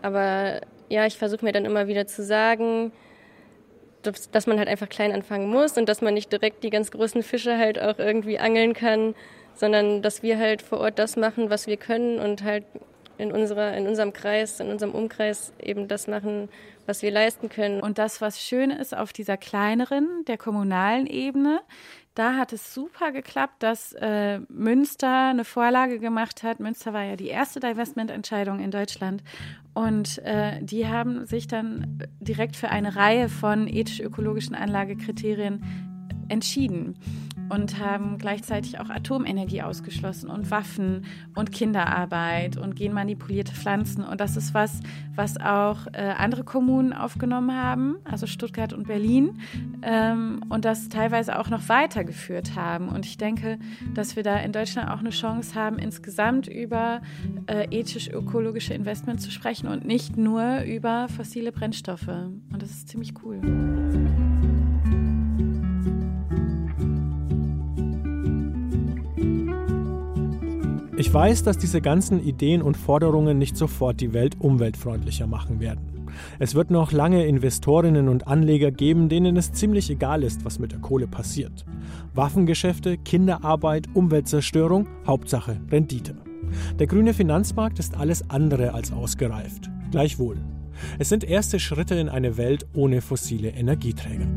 Aber 0.00 0.60
ja, 0.88 1.06
ich 1.06 1.18
versuche 1.18 1.44
mir 1.44 1.52
dann 1.52 1.64
immer 1.64 1.88
wieder 1.88 2.06
zu 2.06 2.22
sagen, 2.22 2.92
dass, 4.02 4.30
dass 4.30 4.46
man 4.46 4.58
halt 4.58 4.68
einfach 4.68 4.88
klein 4.88 5.12
anfangen 5.12 5.48
muss 5.48 5.76
und 5.78 5.88
dass 5.88 6.02
man 6.02 6.14
nicht 6.14 6.32
direkt 6.32 6.64
die 6.64 6.70
ganz 6.70 6.90
großen 6.90 7.22
Fische 7.22 7.56
halt 7.56 7.80
auch 7.80 7.98
irgendwie 7.98 8.38
angeln 8.38 8.74
kann, 8.74 9.14
sondern 9.54 10.02
dass 10.02 10.22
wir 10.22 10.38
halt 10.38 10.62
vor 10.62 10.80
Ort 10.80 10.98
das 10.98 11.16
machen, 11.16 11.50
was 11.50 11.66
wir 11.66 11.76
können 11.76 12.18
und 12.18 12.42
halt 12.42 12.64
in, 13.22 13.32
unserer, 13.32 13.76
in 13.76 13.86
unserem 13.86 14.12
Kreis, 14.12 14.60
in 14.60 14.68
unserem 14.68 14.92
Umkreis 14.92 15.52
eben 15.60 15.88
das 15.88 16.08
machen, 16.08 16.48
was 16.86 17.02
wir 17.02 17.10
leisten 17.10 17.48
können. 17.48 17.80
Und 17.80 17.98
das, 17.98 18.20
was 18.20 18.42
schön 18.42 18.70
ist 18.70 18.96
auf 18.96 19.12
dieser 19.12 19.36
kleineren, 19.36 20.24
der 20.26 20.36
kommunalen 20.36 21.06
Ebene, 21.06 21.60
da 22.14 22.36
hat 22.36 22.52
es 22.52 22.74
super 22.74 23.10
geklappt, 23.12 23.62
dass 23.62 23.94
äh, 23.94 24.40
Münster 24.48 25.30
eine 25.30 25.44
Vorlage 25.44 25.98
gemacht 25.98 26.42
hat. 26.42 26.60
Münster 26.60 26.92
war 26.92 27.04
ja 27.04 27.16
die 27.16 27.28
erste 27.28 27.58
Divestment-Entscheidung 27.60 28.60
in 28.60 28.70
Deutschland. 28.70 29.22
Und 29.72 30.18
äh, 30.18 30.58
die 30.60 30.86
haben 30.88 31.24
sich 31.24 31.46
dann 31.46 32.02
direkt 32.20 32.56
für 32.56 32.68
eine 32.68 32.96
Reihe 32.96 33.30
von 33.30 33.66
ethisch-ökologischen 33.66 34.54
Anlagekriterien 34.54 35.62
entschieden 36.28 36.98
und 37.52 37.78
haben 37.78 38.16
gleichzeitig 38.16 38.80
auch 38.80 38.88
Atomenergie 38.88 39.62
ausgeschlossen 39.62 40.30
und 40.30 40.50
Waffen 40.50 41.04
und 41.34 41.52
Kinderarbeit 41.52 42.56
und 42.56 42.76
genmanipulierte 42.76 43.52
Pflanzen. 43.52 44.04
Und 44.04 44.20
das 44.22 44.38
ist 44.38 44.54
was, 44.54 44.80
was 45.14 45.38
auch 45.38 45.86
äh, 45.92 46.14
andere 46.16 46.44
Kommunen 46.44 46.94
aufgenommen 46.94 47.54
haben, 47.54 47.96
also 48.04 48.26
Stuttgart 48.26 48.72
und 48.72 48.86
Berlin, 48.86 49.38
ähm, 49.82 50.40
und 50.48 50.64
das 50.64 50.88
teilweise 50.88 51.38
auch 51.38 51.50
noch 51.50 51.68
weitergeführt 51.68 52.56
haben. 52.56 52.88
Und 52.88 53.04
ich 53.04 53.18
denke, 53.18 53.58
dass 53.92 54.16
wir 54.16 54.22
da 54.22 54.38
in 54.38 54.52
Deutschland 54.52 54.90
auch 54.90 55.00
eine 55.00 55.10
Chance 55.10 55.54
haben, 55.54 55.78
insgesamt 55.78 56.48
über 56.48 57.02
äh, 57.48 57.66
ethisch-ökologische 57.70 58.72
Investments 58.72 59.24
zu 59.24 59.30
sprechen 59.30 59.68
und 59.68 59.84
nicht 59.84 60.16
nur 60.16 60.62
über 60.62 61.08
fossile 61.08 61.52
Brennstoffe. 61.52 62.08
Und 62.08 62.62
das 62.62 62.70
ist 62.70 62.88
ziemlich 62.88 63.12
cool. 63.22 63.81
Ich 71.02 71.12
weiß, 71.12 71.42
dass 71.42 71.58
diese 71.58 71.80
ganzen 71.80 72.24
Ideen 72.24 72.62
und 72.62 72.76
Forderungen 72.76 73.36
nicht 73.36 73.56
sofort 73.56 74.00
die 74.00 74.12
Welt 74.12 74.36
umweltfreundlicher 74.38 75.26
machen 75.26 75.58
werden. 75.58 76.06
Es 76.38 76.54
wird 76.54 76.70
noch 76.70 76.92
lange 76.92 77.26
Investorinnen 77.26 78.08
und 78.08 78.28
Anleger 78.28 78.70
geben, 78.70 79.08
denen 79.08 79.36
es 79.36 79.50
ziemlich 79.50 79.90
egal 79.90 80.22
ist, 80.22 80.44
was 80.44 80.60
mit 80.60 80.70
der 80.70 80.78
Kohle 80.78 81.08
passiert. 81.08 81.64
Waffengeschäfte, 82.14 82.98
Kinderarbeit, 82.98 83.88
Umweltzerstörung, 83.94 84.86
Hauptsache 85.04 85.60
Rendite. 85.72 86.14
Der 86.78 86.86
grüne 86.86 87.14
Finanzmarkt 87.14 87.80
ist 87.80 87.96
alles 87.96 88.30
andere 88.30 88.72
als 88.72 88.92
ausgereift. 88.92 89.70
Gleichwohl. 89.90 90.36
Es 91.00 91.08
sind 91.08 91.24
erste 91.24 91.58
Schritte 91.58 91.96
in 91.96 92.10
eine 92.10 92.36
Welt 92.36 92.68
ohne 92.74 93.00
fossile 93.00 93.48
Energieträger. 93.48 94.28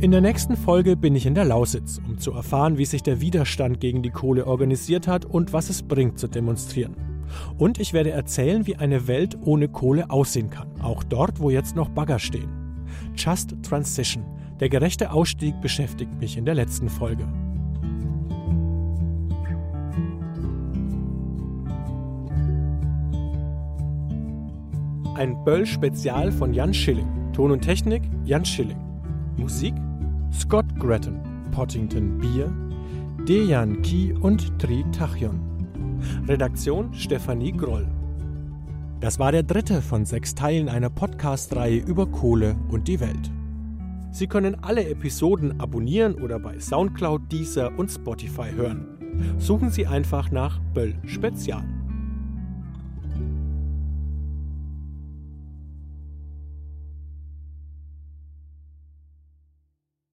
In 0.00 0.12
der 0.12 0.22
nächsten 0.22 0.56
Folge 0.56 0.96
bin 0.96 1.14
ich 1.14 1.26
in 1.26 1.34
der 1.34 1.44
Lausitz, 1.44 2.00
um 2.08 2.16
zu 2.16 2.32
erfahren, 2.32 2.78
wie 2.78 2.86
sich 2.86 3.02
der 3.02 3.20
Widerstand 3.20 3.80
gegen 3.80 4.02
die 4.02 4.08
Kohle 4.08 4.46
organisiert 4.46 5.06
hat 5.06 5.26
und 5.26 5.52
was 5.52 5.68
es 5.68 5.82
bringt 5.82 6.18
zu 6.18 6.26
demonstrieren. 6.26 6.96
Und 7.58 7.78
ich 7.78 7.92
werde 7.92 8.10
erzählen, 8.10 8.66
wie 8.66 8.76
eine 8.76 9.08
Welt 9.08 9.36
ohne 9.42 9.68
Kohle 9.68 10.08
aussehen 10.08 10.48
kann, 10.48 10.68
auch 10.80 11.04
dort, 11.04 11.38
wo 11.38 11.50
jetzt 11.50 11.76
noch 11.76 11.90
Bagger 11.90 12.18
stehen. 12.18 12.48
Just 13.14 13.62
Transition, 13.62 14.24
der 14.58 14.70
gerechte 14.70 15.12
Ausstieg 15.12 15.60
beschäftigt 15.60 16.18
mich 16.18 16.38
in 16.38 16.46
der 16.46 16.54
letzten 16.54 16.88
Folge. 16.88 17.28
Ein 25.14 25.44
Böll-Spezial 25.44 26.32
von 26.32 26.54
Jan 26.54 26.72
Schilling. 26.72 27.32
Ton 27.34 27.50
und 27.50 27.60
Technik 27.60 28.02
Jan 28.24 28.46
Schilling. 28.46 28.78
Musik 29.36 29.74
Scott 30.32 30.66
Gretton, 30.78 31.20
Pottington 31.50 32.18
Bier, 32.18 32.52
Dejan 33.26 33.82
Ki 33.82 34.12
und 34.12 34.58
Tri 34.58 34.84
Tachion. 34.92 35.40
Redaktion 36.28 36.94
Stefanie 36.94 37.52
Groll. 37.52 37.86
Das 39.00 39.18
war 39.18 39.32
der 39.32 39.42
dritte 39.42 39.82
von 39.82 40.04
sechs 40.04 40.34
Teilen 40.34 40.68
einer 40.68 40.90
Podcast-Reihe 40.90 41.78
über 41.78 42.06
Kohle 42.06 42.56
und 42.68 42.88
die 42.88 43.00
Welt. 43.00 43.30
Sie 44.12 44.26
können 44.26 44.56
alle 44.62 44.88
Episoden 44.88 45.60
abonnieren 45.60 46.14
oder 46.14 46.38
bei 46.38 46.58
Soundcloud, 46.58 47.30
Deezer 47.30 47.78
und 47.78 47.90
Spotify 47.90 48.50
hören. 48.54 48.86
Suchen 49.38 49.70
Sie 49.70 49.86
einfach 49.86 50.30
nach 50.30 50.60
Böll 50.74 50.94
Spezial. 51.06 51.64